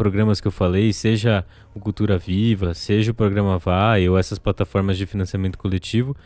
programas 0.00 0.40
que 0.40 0.48
eu 0.48 0.50
falei, 0.50 0.94
seja 0.94 1.44
o 1.74 1.78
Cultura 1.78 2.16
Viva, 2.16 2.72
seja 2.72 3.10
o 3.10 3.14
programa 3.14 3.58
Vai 3.58 4.08
ou 4.08 4.16
essas 4.16 4.38
plataformas 4.38 4.96
de 4.96 5.04
financiamento 5.04 5.58
coletivo, 5.58 6.16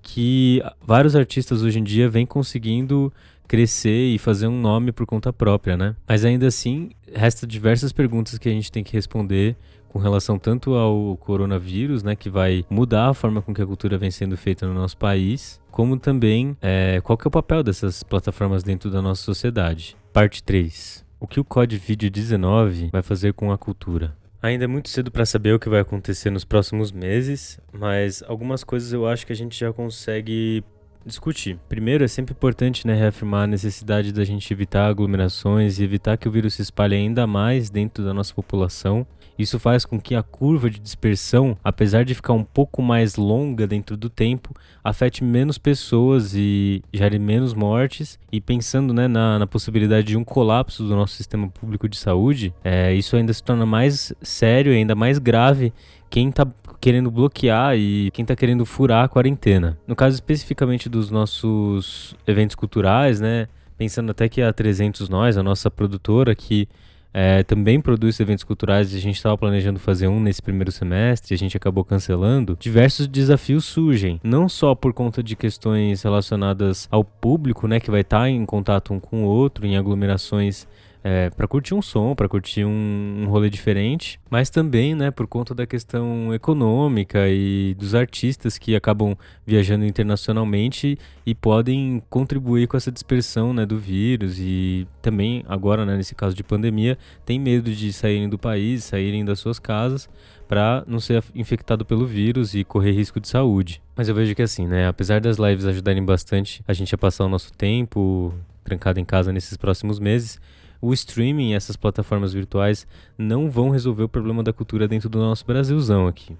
que 0.00 0.62
vários 0.80 1.16
artistas 1.16 1.60
hoje 1.60 1.80
em 1.80 1.82
dia 1.82 2.08
vêm 2.08 2.24
conseguindo 2.24 3.12
crescer 3.48 4.14
e 4.14 4.18
fazer 4.20 4.46
um 4.46 4.60
nome 4.60 4.92
por 4.92 5.04
conta 5.04 5.32
própria, 5.32 5.76
né? 5.76 5.96
Mas 6.06 6.24
ainda 6.24 6.46
assim, 6.46 6.90
resta 7.12 7.44
diversas 7.44 7.92
perguntas 7.92 8.38
que 8.38 8.48
a 8.48 8.52
gente 8.52 8.70
tem 8.70 8.84
que 8.84 8.92
responder 8.92 9.56
com 9.88 9.98
relação 9.98 10.38
tanto 10.38 10.74
ao 10.74 11.16
coronavírus, 11.16 12.04
né, 12.04 12.14
que 12.14 12.30
vai 12.30 12.64
mudar 12.70 13.08
a 13.08 13.14
forma 13.14 13.42
com 13.42 13.52
que 13.52 13.62
a 13.62 13.66
cultura 13.66 13.98
vem 13.98 14.12
sendo 14.12 14.36
feita 14.36 14.64
no 14.64 14.74
nosso 14.74 14.96
país, 14.96 15.60
como 15.72 15.98
também 15.98 16.56
é, 16.62 17.00
qual 17.02 17.18
que 17.18 17.26
é 17.26 17.28
o 17.28 17.32
papel 17.32 17.64
dessas 17.64 18.04
plataformas 18.04 18.62
dentro 18.62 18.90
da 18.92 19.02
nossa 19.02 19.22
sociedade. 19.24 19.96
Parte 20.12 20.40
3. 20.40 21.03
O 21.24 21.26
que 21.26 21.40
o 21.40 21.46
Video 21.78 22.10
19 22.10 22.90
vai 22.92 23.02
fazer 23.02 23.32
com 23.32 23.50
a 23.50 23.56
cultura? 23.56 24.14
Ainda 24.42 24.64
é 24.64 24.66
muito 24.66 24.90
cedo 24.90 25.10
para 25.10 25.24
saber 25.24 25.54
o 25.54 25.58
que 25.58 25.70
vai 25.70 25.80
acontecer 25.80 26.28
nos 26.28 26.44
próximos 26.44 26.92
meses, 26.92 27.58
mas 27.72 28.22
algumas 28.28 28.62
coisas 28.62 28.92
eu 28.92 29.08
acho 29.08 29.26
que 29.26 29.32
a 29.32 29.34
gente 29.34 29.58
já 29.58 29.72
consegue 29.72 30.62
discutir. 31.06 31.58
Primeiro, 31.68 32.04
é 32.04 32.08
sempre 32.08 32.32
importante 32.32 32.86
né, 32.86 32.94
reafirmar 32.94 33.44
a 33.44 33.46
necessidade 33.46 34.12
da 34.12 34.24
gente 34.24 34.52
evitar 34.52 34.86
aglomerações 34.86 35.78
e 35.78 35.84
evitar 35.84 36.16
que 36.16 36.28
o 36.28 36.30
vírus 36.30 36.54
se 36.54 36.62
espalhe 36.62 36.96
ainda 36.96 37.26
mais 37.26 37.70
dentro 37.70 38.04
da 38.04 38.14
nossa 38.14 38.34
população 38.34 39.06
isso 39.38 39.58
faz 39.58 39.84
com 39.84 40.00
que 40.00 40.14
a 40.14 40.22
curva 40.22 40.70
de 40.70 40.78
dispersão, 40.78 41.56
apesar 41.62 42.04
de 42.04 42.14
ficar 42.14 42.32
um 42.32 42.44
pouco 42.44 42.80
mais 42.80 43.16
longa 43.16 43.66
dentro 43.66 43.96
do 43.96 44.08
tempo, 44.08 44.54
afete 44.82 45.24
menos 45.24 45.58
pessoas 45.58 46.34
e 46.34 46.82
gere 46.92 47.18
menos 47.18 47.52
mortes. 47.52 48.18
E 48.30 48.40
pensando 48.40 48.94
né, 48.94 49.08
na, 49.08 49.38
na 49.40 49.46
possibilidade 49.46 50.08
de 50.08 50.16
um 50.16 50.24
colapso 50.24 50.84
do 50.84 50.94
nosso 50.94 51.14
sistema 51.14 51.48
público 51.48 51.88
de 51.88 51.96
saúde, 51.96 52.54
é, 52.62 52.94
isso 52.94 53.16
ainda 53.16 53.32
se 53.32 53.42
torna 53.42 53.66
mais 53.66 54.12
sério 54.22 54.72
ainda 54.72 54.94
mais 54.94 55.18
grave 55.18 55.72
quem 56.10 56.28
está 56.28 56.46
querendo 56.80 57.10
bloquear 57.10 57.76
e 57.76 58.10
quem 58.12 58.22
está 58.22 58.36
querendo 58.36 58.66
furar 58.66 59.04
a 59.04 59.08
quarentena. 59.08 59.78
No 59.86 59.96
caso 59.96 60.14
especificamente 60.14 60.88
dos 60.88 61.10
nossos 61.10 62.14
eventos 62.26 62.54
culturais, 62.54 63.20
né? 63.20 63.48
Pensando 63.76 64.10
até 64.10 64.28
que 64.28 64.42
a 64.42 64.52
300 64.52 65.08
Nós, 65.08 65.36
a 65.36 65.42
nossa 65.42 65.70
produtora, 65.70 66.34
que 66.34 66.68
é, 67.16 67.44
também 67.44 67.80
produz 67.80 68.18
eventos 68.18 68.42
culturais 68.42 68.92
a 68.92 68.98
gente 68.98 69.14
estava 69.14 69.38
planejando 69.38 69.78
fazer 69.78 70.08
um 70.08 70.18
nesse 70.18 70.42
primeiro 70.42 70.72
semestre, 70.72 71.32
a 71.32 71.38
gente 71.38 71.56
acabou 71.56 71.84
cancelando. 71.84 72.56
Diversos 72.58 73.06
desafios 73.06 73.64
surgem, 73.64 74.20
não 74.24 74.48
só 74.48 74.74
por 74.74 74.92
conta 74.92 75.22
de 75.22 75.36
questões 75.36 76.02
relacionadas 76.02 76.88
ao 76.90 77.04
público, 77.04 77.68
né, 77.68 77.78
que 77.78 77.90
vai 77.90 78.00
estar 78.00 78.22
tá 78.22 78.28
em 78.28 78.44
contato 78.44 78.92
um 78.92 78.98
com 78.98 79.24
o 79.24 79.28
outro, 79.28 79.64
em 79.64 79.76
aglomerações 79.76 80.66
é, 81.06 81.28
para 81.28 81.46
curtir 81.46 81.74
um 81.74 81.82
som, 81.82 82.14
para 82.14 82.26
curtir 82.26 82.64
um, 82.64 83.24
um 83.24 83.26
rolê 83.26 83.50
diferente, 83.50 84.18
mas 84.30 84.48
também, 84.48 84.94
né, 84.94 85.10
por 85.10 85.26
conta 85.26 85.54
da 85.54 85.66
questão 85.66 86.32
econômica 86.32 87.28
e 87.28 87.76
dos 87.78 87.94
artistas 87.94 88.56
que 88.56 88.74
acabam 88.74 89.14
viajando 89.46 89.84
internacionalmente 89.84 90.98
e 91.26 91.34
podem 91.34 92.02
contribuir 92.08 92.66
com 92.66 92.78
essa 92.78 92.90
dispersão, 92.90 93.52
né, 93.52 93.66
do 93.66 93.78
vírus 93.78 94.38
e 94.38 94.88
também 95.02 95.44
agora, 95.46 95.84
né, 95.84 95.94
nesse 95.94 96.14
caso 96.14 96.34
de 96.34 96.42
pandemia, 96.42 96.96
tem 97.26 97.38
medo 97.38 97.70
de 97.70 97.92
saírem 97.92 98.26
do 98.26 98.38
país, 98.38 98.84
saírem 98.84 99.26
das 99.26 99.38
suas 99.38 99.58
casas 99.58 100.08
para 100.48 100.84
não 100.86 101.00
ser 101.00 101.22
infectado 101.34 101.84
pelo 101.84 102.06
vírus 102.06 102.54
e 102.54 102.64
correr 102.64 102.92
risco 102.92 103.20
de 103.20 103.28
saúde. 103.28 103.82
Mas 103.94 104.08
eu 104.08 104.14
vejo 104.14 104.34
que 104.34 104.42
assim, 104.42 104.66
né, 104.66 104.88
apesar 104.88 105.20
das 105.20 105.36
lives 105.36 105.66
ajudarem 105.66 106.02
bastante 106.02 106.64
a 106.66 106.72
gente 106.72 106.94
a 106.94 106.98
passar 106.98 107.26
o 107.26 107.28
nosso 107.28 107.52
tempo 107.52 108.32
trancado 108.64 108.98
em 108.98 109.04
casa 109.04 109.30
nesses 109.30 109.58
próximos 109.58 109.98
meses, 109.98 110.40
o 110.84 110.92
streaming 110.92 111.50
e 111.50 111.54
essas 111.54 111.76
plataformas 111.76 112.34
virtuais 112.34 112.86
não 113.16 113.50
vão 113.50 113.70
resolver 113.70 114.02
o 114.02 114.08
problema 114.08 114.42
da 114.42 114.52
cultura 114.52 114.86
dentro 114.86 115.08
do 115.08 115.18
nosso 115.18 115.46
Brasilzão 115.46 116.06
aqui. 116.06 116.36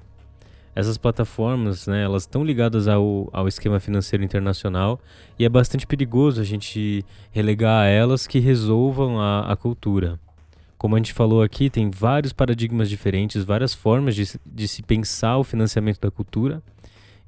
Essas 0.74 0.98
plataformas, 0.98 1.86
né, 1.86 2.02
elas 2.02 2.24
estão 2.24 2.44
ligadas 2.44 2.86
ao, 2.86 3.30
ao 3.32 3.48
esquema 3.48 3.80
financeiro 3.80 4.24
internacional 4.24 5.00
e 5.38 5.44
é 5.44 5.48
bastante 5.48 5.86
perigoso 5.86 6.40
a 6.40 6.44
gente 6.44 7.04
relegar 7.30 7.84
a 7.84 7.86
elas 7.86 8.26
que 8.26 8.38
resolvam 8.38 9.20
a, 9.20 9.50
a 9.52 9.56
cultura. 9.56 10.20
Como 10.76 10.94
a 10.94 10.98
gente 10.98 11.14
falou 11.14 11.42
aqui, 11.42 11.70
tem 11.70 11.90
vários 11.90 12.32
paradigmas 12.32 12.90
diferentes, 12.90 13.44
várias 13.44 13.72
formas 13.72 14.14
de, 14.14 14.24
de 14.44 14.68
se 14.68 14.82
pensar 14.82 15.38
o 15.38 15.44
financiamento 15.44 16.00
da 16.00 16.10
cultura 16.10 16.62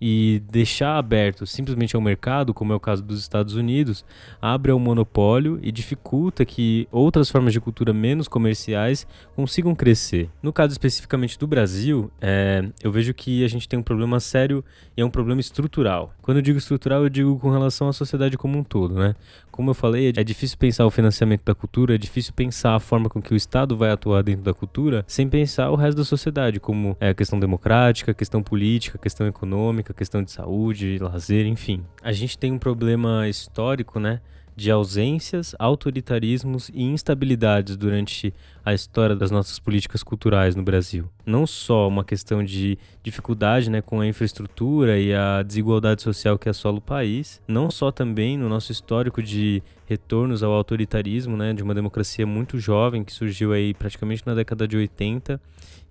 e 0.01 0.43
deixar 0.51 0.99
aberto 0.99 1.47
simplesmente 1.47 1.97
ao 1.97 2.03
mercado, 2.03 2.53
como 2.53 2.73
é 2.73 2.77
o 2.77 2.81
caso 2.81 3.03
dos 3.03 3.21
Estados 3.21 3.55
Unidos, 3.55 4.05
abre 4.41 4.71
ao 4.71 4.79
monopólio 4.79 5.59
e 5.63 5.73
dificulta 5.73 6.45
que 6.45 6.87
outras 6.91 7.31
formas 7.31 7.53
de 7.53 7.61
cultura 7.61 7.93
menos 7.93 8.29
comerciais 8.29 9.07
consigam 9.35 9.75
crescer. 9.75 10.31
No 10.43 10.53
caso 10.53 10.73
especificamente 10.73 11.39
do 11.39 11.47
Brasil, 11.47 12.11
é, 12.21 12.69
eu 12.83 12.93
vejo 12.93 13.15
que 13.15 13.45
a 13.45 13.49
gente 13.49 13.69
tem 13.69 13.79
um 13.79 13.83
problema 13.83 14.21
sério 14.21 14.65
e 14.97 15.01
é 15.01 15.05
um 15.05 15.11
problema 15.11 15.41
estrutural. 15.41 16.15
Quando 16.27 16.39
eu 16.39 16.43
digo 16.43 16.59
estrutural, 16.59 17.05
eu 17.05 17.09
digo 17.09 17.39
com 17.39 17.53
relação 17.53 17.89
à 17.89 17.93
sociedade 17.93 18.37
como 18.37 18.59
um 18.59 18.65
todo, 18.65 18.97
né? 18.97 19.15
Como 19.49 19.71
eu 19.71 19.75
falei, 19.75 20.12
é 20.17 20.25
difícil 20.25 20.59
pensar 20.59 20.85
o 20.85 20.91
financiamento 20.91 21.45
da 21.45 21.55
cultura, 21.55 21.95
é 21.95 21.99
difícil 21.99 22.33
pensar 22.35 22.75
a 22.75 22.81
forma 22.81 23.09
com 23.09 23.23
que 23.23 23.33
o 23.33 23.37
Estado 23.37 23.77
vai 23.77 23.93
atuar 23.93 24.25
dentro 24.25 24.43
da 24.43 24.53
cultura 24.53 25.05
sem 25.07 25.29
pensar 25.29 25.71
o 25.71 25.77
resto 25.77 25.99
da 25.99 26.05
sociedade, 26.05 26.59
como 26.59 26.97
é, 26.99 27.15
questão 27.15 27.39
democrática, 27.39 28.11
a 28.11 28.15
questão 28.15 28.43
política, 28.43 28.99
a 28.99 29.01
questão 29.01 29.25
econômica, 29.29 29.93
a 29.93 29.95
questão 29.95 30.21
de 30.21 30.33
saúde, 30.33 30.99
lazer, 30.99 31.47
enfim. 31.47 31.85
A 32.03 32.11
gente 32.11 32.37
tem 32.37 32.51
um 32.51 32.59
problema 32.59 33.29
histórico, 33.29 34.01
né? 34.01 34.21
De 34.57 34.71
ausências, 34.71 35.55
autoritarismos 35.59 36.71
e 36.73 36.83
instabilidades 36.83 37.77
durante 37.77 38.33
a 38.64 38.73
história 38.73 39.14
das 39.14 39.31
nossas 39.31 39.59
políticas 39.59 40.03
culturais 40.03 40.57
no 40.57 40.62
Brasil. 40.62 41.11
Não 41.27 41.47
só 41.47 41.87
uma 41.87 42.03
questão 42.03 42.42
de 42.42 42.79
dificuldade 43.03 43.69
né, 43.69 43.83
com 43.83 44.01
a 44.01 44.07
infraestrutura 44.07 44.99
e 44.99 45.14
a 45.14 45.42
desigualdade 45.42 46.01
social 46.01 46.38
que 46.38 46.49
assola 46.49 46.79
o 46.79 46.81
país, 46.81 47.42
não 47.47 47.71
só 47.71 47.92
também 47.92 48.38
no 48.38 48.49
nosso 48.49 48.73
histórico 48.73 49.23
de 49.23 49.62
retornos 49.85 50.42
ao 50.42 50.53
autoritarismo, 50.53 51.37
né, 51.37 51.53
de 51.53 51.62
uma 51.62 51.75
democracia 51.75 52.27
muito 52.27 52.59
jovem 52.59 53.05
que 53.05 53.12
surgiu 53.12 53.53
aí 53.53 53.75
praticamente 53.75 54.23
na 54.27 54.35
década 54.35 54.66
de 54.66 54.79
80 54.79 55.38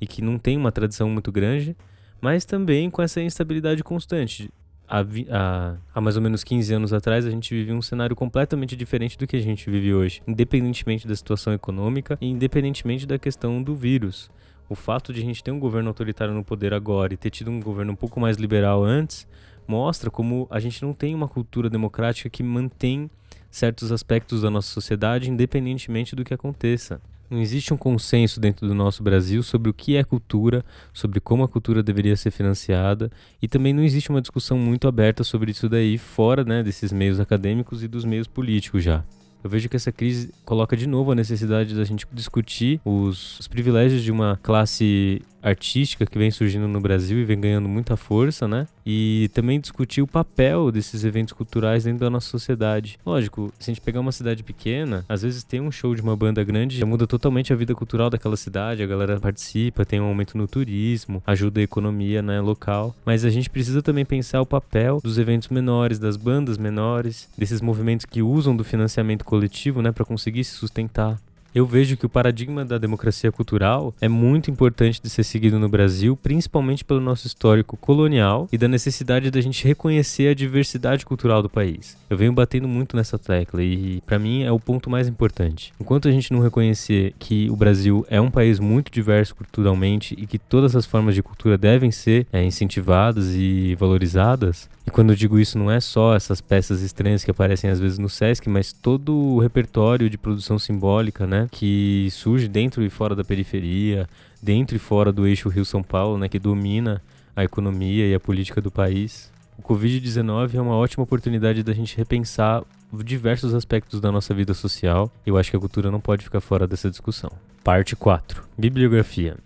e 0.02 0.08
que 0.08 0.24
não 0.24 0.40
tem 0.40 0.58
uma 0.58 0.72
tradição 0.72 1.08
muito 1.08 1.32
grande, 1.32 1.78
mas 2.20 2.46
também 2.46 2.90
com 2.90 3.04
essa 3.04 3.22
instabilidade 3.22 3.84
constante 3.84 4.50
há, 4.88 5.00
há, 5.02 5.76
há, 5.94 6.02
mais 6.02 6.16
ou 6.16 6.22
menos 6.22 6.44
15 6.44 6.74
anos 6.74 6.94
atrás, 6.94 7.26
a 7.26 7.30
gente 7.30 7.54
vivia 7.54 7.74
um 7.74 7.82
cenário 7.82 8.16
completamente 8.16 8.76
diferente 8.76 9.18
do 9.18 9.28
que 9.28 9.36
a 9.36 9.42
gente 9.42 9.70
vive 9.70 9.94
hoje, 9.94 10.22
independentemente 10.28 11.08
da 11.08 11.16
situação 11.16 11.54
econômica 11.54 12.18
e 12.22 12.28
independentemente 12.28 13.06
da 13.06 13.18
questão 13.18 13.62
do 13.62 13.76
vírus. 13.76 14.30
O 14.68 14.76
fato 14.76 15.14
de 15.14 15.22
a 15.22 15.24
gente 15.24 15.44
ter 15.44 15.52
um 15.52 15.60
governo 15.60 15.90
autoritário 15.90 16.34
no 16.34 16.44
poder 16.44 16.74
agora 16.74 17.14
e 17.14 17.18
ter 17.18 17.30
tido 17.30 17.52
um 17.52 17.60
governo 17.60 17.94
um 17.94 17.96
pouco 17.96 18.20
mais 18.20 18.38
liberal 18.38 18.84
antes, 18.84 19.28
mostra 19.68 20.10
como 20.10 20.48
a 20.50 20.60
gente 20.60 20.82
não 20.82 20.94
tem 20.94 21.14
uma 21.14 21.28
cultura 21.28 21.70
democrática 21.70 22.30
que 22.30 22.44
mantém 22.44 23.10
certos 23.50 23.92
aspectos 23.92 24.42
da 24.42 24.50
nossa 24.50 24.70
sociedade 24.70 25.30
independentemente 25.30 26.16
do 26.16 26.24
que 26.24 26.34
aconteça. 26.34 27.00
Não 27.30 27.42
existe 27.42 27.74
um 27.74 27.78
consenso 27.78 28.40
dentro 28.40 28.68
do 28.68 28.76
nosso 28.76 29.02
Brasil 29.02 29.42
sobre 29.42 29.70
o 29.70 29.74
que 29.74 29.96
é 29.96 30.04
cultura, 30.04 30.64
sobre 30.94 31.20
como 31.20 31.44
a 31.44 31.48
cultura 31.48 31.82
deveria 31.82 32.16
ser 32.16 32.32
financiada, 32.32 33.12
e 33.42 33.48
também 33.48 33.74
não 33.74 33.84
existe 33.84 34.10
uma 34.10 34.22
discussão 34.22 34.58
muito 34.58 34.88
aberta 34.88 35.24
sobre 35.24 35.52
isso 35.52 35.68
daí 35.68 35.98
fora 35.98 36.44
né, 36.44 36.62
desses 36.62 36.92
meios 36.92 37.20
acadêmicos 37.20 37.84
e 37.84 37.88
dos 37.88 38.06
meios 38.06 38.28
políticos 38.28 38.84
já. 38.84 39.04
Eu 39.44 39.50
vejo 39.50 39.70
que 39.70 39.76
essa 39.76 39.92
crise 39.92 40.34
coloca 40.44 40.76
de 40.76 40.88
novo 40.88 41.12
a 41.12 41.16
necessidade 41.16 41.76
da 41.76 41.84
gente 41.84 42.08
discutir 42.12 42.82
os, 42.84 43.40
os 43.40 43.48
privilégios 43.48 44.02
de 44.02 44.12
uma 44.12 44.40
classe 44.42 45.22
artística 45.46 46.06
que 46.06 46.18
vem 46.18 46.32
surgindo 46.32 46.68
no 46.68 46.82
Brasil 46.82 47.20
e 47.20 47.24
vem 47.24 47.40
ganhando 47.40 47.70
muita 47.70 47.96
força, 47.96 48.48
né? 48.48 48.68
E 48.86 49.30
também 49.34 49.60
discutir 49.60 50.02
o 50.02 50.08
papel 50.08 50.72
desses 50.72 51.04
eventos 51.04 51.34
culturais 51.34 51.84
dentro 51.84 52.00
da 52.00 52.10
nossa 52.10 52.28
sociedade. 52.28 53.00
Lógico, 53.06 53.54
se 53.60 53.70
a 53.70 53.74
gente 53.74 53.82
pegar 53.82 54.00
uma 54.00 54.12
cidade 54.12 54.44
pequena, 54.44 55.06
às 55.08 55.22
vezes 55.22 55.44
tem 55.44 55.62
um 55.62 55.72
show 55.72 55.94
de 55.96 56.02
uma 56.02 56.16
banda 56.16 56.44
grande, 56.44 56.78
já 56.78 56.86
muda 56.86 57.06
totalmente 57.06 57.54
a 57.54 57.56
vida 57.56 57.76
cultural 57.76 58.10
daquela 58.10 58.36
cidade, 58.36 58.82
a 58.82 58.88
galera 58.88 59.20
participa, 59.20 59.86
tem 59.86 60.00
um 60.00 60.06
aumento 60.06 60.38
no 60.38 60.48
turismo, 60.48 61.22
ajuda 61.26 61.60
a 61.60 61.64
economia 61.64 62.22
né, 62.22 62.42
local. 62.42 62.96
Mas 63.06 63.24
a 63.24 63.30
gente 63.30 63.50
precisa 63.50 63.82
também 63.82 64.06
pensar 64.06 64.42
o 64.42 64.46
papel 64.46 65.00
dos 65.04 65.18
eventos 65.18 65.50
menores, 65.50 66.00
das 66.00 66.18
bandas 66.18 66.58
menores, 66.58 67.30
desses 67.38 67.62
movimentos 67.62 68.06
que 68.06 68.22
usam 68.22 68.56
do 68.56 68.64
financiamento 68.64 69.24
coletivo, 69.24 69.82
né, 69.82 69.92
para 69.92 70.06
conseguir 70.06 70.44
se 70.44 70.56
sustentar 70.56 71.20
eu 71.56 71.66
vejo 71.66 71.96
que 71.96 72.06
o 72.06 72.10
paradigma 72.10 72.66
da 72.66 72.78
democracia 72.78 73.32
cultural 73.32 73.96
é 74.02 74.10
muito 74.10 74.52
importante 74.52 75.02
de 75.02 75.10
ser 75.10 75.24
seguido 75.24 75.58
no 75.58 75.70
Brasil, 75.70 76.18
principalmente 76.18 76.84
pelo 76.84 77.00
nosso 77.00 77.26
histórico 77.26 77.78
colonial 77.78 78.50
e 78.52 78.58
da 78.58 78.68
necessidade 78.68 79.32
da 79.32 79.40
gente 79.40 79.66
reconhecer 79.66 80.28
a 80.28 80.34
diversidade 80.34 81.06
cultural 81.06 81.42
do 81.42 81.50
país. 81.50 81.98
Eu 82.10 82.18
venho 82.18 82.34
batendo 82.34 82.68
muito 82.68 82.98
nessa 82.98 83.18
tecla 83.18 83.64
e, 83.64 84.02
para 84.06 84.20
mim, 84.20 84.44
é 84.44 84.52
o 84.52 84.60
ponto 84.60 84.90
mais 84.90 85.08
importante. 85.08 85.72
Enquanto 85.80 86.10
a 86.10 86.12
gente 86.12 86.34
não 86.34 86.42
reconhecer 86.42 87.16
que 87.18 87.50
o 87.50 87.56
Brasil 87.56 88.06
é 88.10 88.20
um 88.20 88.30
país 88.30 88.60
muito 88.60 88.92
diverso 88.92 89.34
culturalmente 89.34 90.14
e 90.18 90.28
que 90.28 90.38
todas 90.38 90.76
as 90.76 90.86
formas 90.86 91.16
de 91.16 91.24
cultura 91.24 91.58
devem 91.58 91.90
ser 91.90 92.28
é, 92.34 92.44
incentivadas 92.44 93.34
e 93.34 93.76
valorizadas, 93.76 94.70
e 94.86 94.92
quando 94.92 95.10
eu 95.12 95.16
digo 95.16 95.40
isso, 95.40 95.58
não 95.58 95.72
é 95.72 95.80
só 95.80 96.16
essas 96.16 96.40
peças 96.40 96.82
estranhas 96.82 97.24
que 97.24 97.32
aparecem 97.32 97.70
às 97.70 97.80
vezes 97.80 97.98
no 97.98 98.08
Sesc, 98.08 98.48
mas 98.48 98.72
todo 98.72 99.16
o 99.16 99.40
repertório 99.40 100.10
de 100.10 100.18
produção 100.18 100.60
simbólica, 100.60 101.26
né? 101.26 101.45
Que 101.52 102.08
surge 102.12 102.48
dentro 102.48 102.84
e 102.84 102.90
fora 102.90 103.16
da 103.16 103.24
periferia, 103.24 104.08
dentro 104.42 104.76
e 104.76 104.80
fora 104.80 105.12
do 105.12 105.28
eixo 105.28 105.50
Rio-São 105.50 105.84
Paulo, 105.84 106.18
né? 106.18 106.30
Que 106.30 106.40
domina 106.40 107.02
a 107.36 107.44
economia 107.44 108.08
e 108.08 108.14
a 108.14 108.20
política 108.20 108.62
do 108.62 108.72
país. 108.72 109.32
O 109.58 109.62
Covid-19 109.62 110.56
é 110.56 110.62
uma 110.62 110.76
ótima 110.76 111.04
oportunidade 111.04 111.64
da 111.64 111.74
gente 111.74 111.96
repensar 111.96 112.64
diversos 113.04 113.54
aspectos 113.54 114.00
da 114.00 114.12
nossa 114.12 114.34
vida 114.34 114.54
social. 114.54 115.12
Eu 115.26 115.38
acho 115.38 115.50
que 115.50 115.58
a 115.58 115.60
cultura 115.60 115.92
não 115.92 116.00
pode 116.00 116.24
ficar 116.24 116.42
fora 116.42 116.68
dessa 116.68 116.90
discussão. 116.90 117.32
Parte 117.64 117.96
4. 117.96 118.44
Bibliografia. 118.58 119.38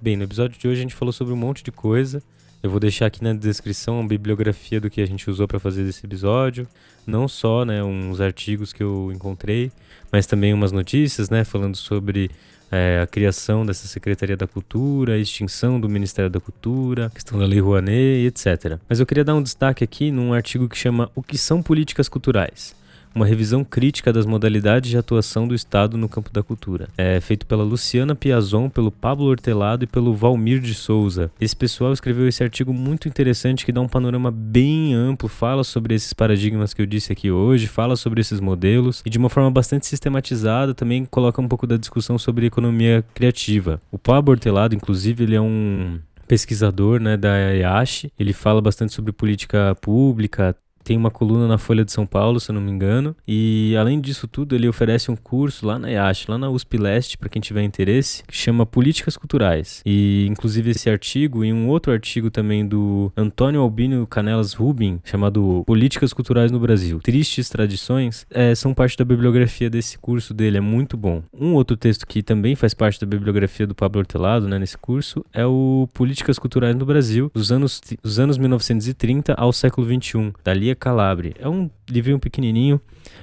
Bem, 0.00 0.16
no 0.16 0.24
episódio 0.24 0.58
de 0.58 0.66
hoje 0.68 0.78
a 0.78 0.82
gente 0.82 0.94
falou 0.94 1.12
sobre 1.12 1.34
um 1.34 1.36
monte 1.36 1.62
de 1.62 1.72
coisa. 1.72 2.22
Eu 2.60 2.70
vou 2.70 2.80
deixar 2.80 3.06
aqui 3.06 3.22
na 3.22 3.32
descrição 3.32 4.00
a 4.00 4.06
bibliografia 4.06 4.80
do 4.80 4.90
que 4.90 5.00
a 5.00 5.06
gente 5.06 5.30
usou 5.30 5.46
para 5.46 5.60
fazer 5.60 5.82
esse 5.82 6.04
episódio, 6.04 6.66
não 7.06 7.28
só, 7.28 7.64
né, 7.64 7.84
uns 7.84 8.20
artigos 8.20 8.72
que 8.72 8.82
eu 8.82 9.12
encontrei, 9.14 9.70
mas 10.10 10.26
também 10.26 10.52
umas 10.52 10.72
notícias, 10.72 11.30
né, 11.30 11.44
falando 11.44 11.76
sobre 11.76 12.30
é, 12.70 13.00
a 13.00 13.06
criação 13.06 13.64
dessa 13.64 13.86
Secretaria 13.86 14.36
da 14.36 14.46
Cultura, 14.46 15.14
a 15.14 15.18
extinção 15.18 15.80
do 15.80 15.88
Ministério 15.88 16.28
da 16.28 16.40
Cultura, 16.40 17.10
questão 17.10 17.38
da 17.38 17.46
Lei 17.46 17.60
Rouanet, 17.60 18.26
etc. 18.26 18.78
Mas 18.88 18.98
eu 18.98 19.06
queria 19.06 19.24
dar 19.24 19.36
um 19.36 19.42
destaque 19.42 19.84
aqui 19.84 20.10
num 20.10 20.32
artigo 20.32 20.68
que 20.68 20.76
chama 20.76 21.10
O 21.14 21.22
que 21.22 21.38
são 21.38 21.62
políticas 21.62 22.08
culturais? 22.08 22.74
Uma 23.18 23.26
revisão 23.26 23.64
crítica 23.64 24.12
das 24.12 24.24
modalidades 24.24 24.90
de 24.90 24.96
atuação 24.96 25.48
do 25.48 25.54
Estado 25.54 25.98
no 25.98 26.08
campo 26.08 26.30
da 26.32 26.40
cultura. 26.40 26.88
É 26.96 27.20
feito 27.20 27.46
pela 27.46 27.64
Luciana 27.64 28.14
Piazon, 28.14 28.68
pelo 28.68 28.92
Pablo 28.92 29.26
Hortelado 29.26 29.82
e 29.82 29.86
pelo 29.88 30.14
Valmir 30.14 30.60
de 30.60 30.72
Souza. 30.72 31.30
Esse 31.40 31.56
pessoal 31.56 31.92
escreveu 31.92 32.28
esse 32.28 32.44
artigo 32.44 32.72
muito 32.72 33.08
interessante 33.08 33.66
que 33.66 33.72
dá 33.72 33.80
um 33.80 33.88
panorama 33.88 34.30
bem 34.30 34.94
amplo, 34.94 35.28
fala 35.28 35.64
sobre 35.64 35.94
esses 35.94 36.12
paradigmas 36.12 36.72
que 36.72 36.80
eu 36.80 36.86
disse 36.86 37.12
aqui 37.12 37.28
hoje, 37.28 37.66
fala 37.66 37.96
sobre 37.96 38.20
esses 38.20 38.38
modelos 38.38 39.02
e 39.04 39.10
de 39.10 39.18
uma 39.18 39.28
forma 39.28 39.50
bastante 39.50 39.86
sistematizada 39.86 40.72
também 40.72 41.04
coloca 41.04 41.42
um 41.42 41.48
pouco 41.48 41.66
da 41.66 41.76
discussão 41.76 42.18
sobre 42.18 42.46
economia 42.46 43.04
criativa. 43.14 43.82
O 43.90 43.98
Pablo 43.98 44.32
Hortelado, 44.32 44.76
inclusive, 44.76 45.24
ele 45.24 45.34
é 45.34 45.40
um 45.40 45.98
pesquisador 46.28 47.00
né, 47.00 47.16
da 47.16 47.34
IASH. 47.52 48.06
Ele 48.18 48.32
fala 48.32 48.60
bastante 48.60 48.92
sobre 48.92 49.10
política 49.10 49.74
pública, 49.80 50.54
tem 50.88 50.96
uma 50.96 51.10
coluna 51.10 51.46
na 51.46 51.58
Folha 51.58 51.84
de 51.84 51.92
São 51.92 52.06
Paulo, 52.06 52.40
se 52.40 52.50
eu 52.50 52.54
não 52.54 52.62
me 52.62 52.70
engano. 52.70 53.14
E 53.28 53.76
além 53.76 54.00
disso 54.00 54.26
tudo, 54.26 54.54
ele 54.54 54.66
oferece 54.66 55.10
um 55.10 55.16
curso 55.16 55.66
lá 55.66 55.78
na 55.78 55.90
IASH, 55.90 56.28
lá 56.28 56.38
na 56.38 56.48
USP 56.48 56.78
Leste, 56.78 57.18
para 57.18 57.28
quem 57.28 57.42
tiver 57.42 57.62
interesse, 57.62 58.22
que 58.26 58.34
chama 58.34 58.64
Políticas 58.64 59.14
Culturais. 59.14 59.82
E 59.84 60.26
inclusive 60.30 60.70
esse 60.70 60.88
artigo 60.88 61.44
e 61.44 61.52
um 61.52 61.68
outro 61.68 61.92
artigo 61.92 62.30
também 62.30 62.66
do 62.66 63.12
Antônio 63.14 63.60
Albino 63.60 64.06
Canelas 64.06 64.54
Rubin, 64.54 64.98
chamado 65.04 65.62
Políticas 65.66 66.14
Culturais 66.14 66.50
no 66.50 66.58
Brasil. 66.58 67.00
Tristes 67.00 67.50
Tradições, 67.50 68.26
é, 68.30 68.54
são 68.54 68.72
parte 68.72 68.96
da 68.96 69.04
bibliografia 69.04 69.68
desse 69.68 69.98
curso 69.98 70.32
dele, 70.32 70.56
é 70.56 70.62
muito 70.62 70.96
bom. 70.96 71.22
Um 71.38 71.52
outro 71.52 71.76
texto 71.76 72.06
que 72.06 72.22
também 72.22 72.56
faz 72.56 72.72
parte 72.72 72.98
da 72.98 73.06
bibliografia 73.06 73.66
do 73.66 73.74
Pablo 73.74 73.98
Hortelado, 73.98 74.48
né, 74.48 74.58
nesse 74.58 74.78
curso, 74.78 75.22
é 75.34 75.44
o 75.44 75.86
Políticas 75.92 76.38
Culturais 76.38 76.74
no 76.74 76.86
Brasil, 76.86 77.30
dos 77.34 77.52
anos, 77.52 77.78
dos 78.02 78.18
anos 78.18 78.38
1930 78.38 79.34
ao 79.34 79.52
século 79.52 79.86
XXI, 79.86 80.32
da 80.42 80.54
Lia 80.54 80.77
Calabre. 80.78 81.34
É 81.38 81.48
um 81.48 81.70
livrinho 81.88 82.18
pequenininho, 82.18 82.80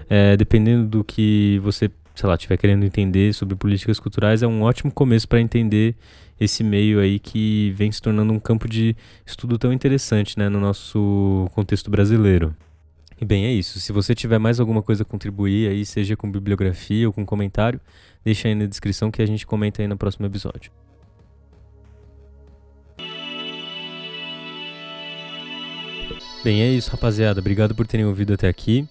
é, 0.09 0.35
dependendo 0.37 0.87
do 0.87 1.03
que 1.03 1.59
você, 1.63 1.89
sei 2.13 2.27
lá, 2.27 2.35
estiver 2.35 2.57
querendo 2.57 2.85
entender 2.85 3.33
sobre 3.33 3.55
políticas 3.55 3.99
culturais, 3.99 4.43
é 4.43 4.47
um 4.47 4.61
ótimo 4.61 4.91
começo 4.91 5.27
para 5.27 5.39
entender 5.39 5.95
esse 6.39 6.63
meio 6.63 6.99
aí 6.99 7.17
que 7.17 7.73
vem 7.75 7.91
se 7.91 8.01
tornando 8.01 8.33
um 8.33 8.39
campo 8.39 8.67
de 8.67 8.95
estudo 9.25 9.57
tão 9.57 9.71
interessante, 9.71 10.37
né, 10.37 10.49
no 10.49 10.59
nosso 10.59 11.49
contexto 11.53 11.89
brasileiro. 11.89 12.55
E 13.19 13.23
bem, 13.23 13.45
é 13.45 13.51
isso. 13.51 13.79
Se 13.79 13.93
você 13.93 14.13
tiver 14.13 14.37
mais 14.37 14.59
alguma 14.59 14.81
coisa 14.81 15.03
a 15.03 15.05
contribuir 15.05 15.69
aí, 15.69 15.85
seja 15.85 16.17
com 16.17 16.29
bibliografia 16.29 17.07
ou 17.07 17.13
com 17.13 17.25
comentário, 17.25 17.79
deixa 18.25 18.49
aí 18.49 18.55
na 18.55 18.65
descrição 18.65 19.09
que 19.09 19.21
a 19.21 19.25
gente 19.25 19.47
comenta 19.47 19.81
aí 19.81 19.87
no 19.87 19.95
próximo 19.95 20.25
episódio. 20.25 20.71
Bem, 26.45 26.62
é 26.62 26.69
isso, 26.69 26.91
rapaziada. 26.91 27.39
Obrigado 27.39 27.73
por 27.73 27.88
terem 27.88 28.05
ouvido 28.05 28.31
até 28.31 28.47
aqui. 28.47 28.88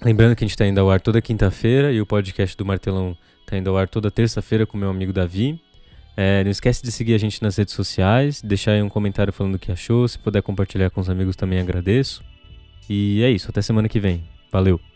Lembrando 0.00 0.36
que 0.36 0.44
a 0.44 0.46
gente 0.46 0.54
está 0.54 0.64
indo 0.64 0.78
ao 0.78 0.88
ar 0.88 1.00
toda 1.00 1.20
quinta-feira 1.20 1.90
e 1.90 2.00
o 2.00 2.06
podcast 2.06 2.56
do 2.56 2.64
Martelão 2.64 3.18
está 3.40 3.58
indo 3.58 3.68
ao 3.70 3.76
ar 3.76 3.88
toda 3.88 4.08
terça-feira 4.08 4.64
com 4.64 4.78
meu 4.78 4.88
amigo 4.88 5.12
Davi. 5.12 5.60
É, 6.16 6.44
não 6.44 6.52
esquece 6.52 6.80
de 6.80 6.92
seguir 6.92 7.14
a 7.14 7.18
gente 7.18 7.42
nas 7.42 7.56
redes 7.56 7.74
sociais, 7.74 8.40
deixar 8.40 8.70
aí 8.70 8.82
um 8.82 8.88
comentário 8.88 9.32
falando 9.32 9.56
o 9.56 9.58
que 9.58 9.72
achou. 9.72 10.06
Se 10.06 10.16
puder 10.16 10.42
compartilhar 10.42 10.90
com 10.90 11.00
os 11.00 11.10
amigos 11.10 11.34
também 11.34 11.58
agradeço. 11.58 12.22
E 12.88 13.20
é 13.24 13.30
isso, 13.30 13.50
até 13.50 13.60
semana 13.60 13.88
que 13.88 13.98
vem. 13.98 14.22
Valeu! 14.52 14.93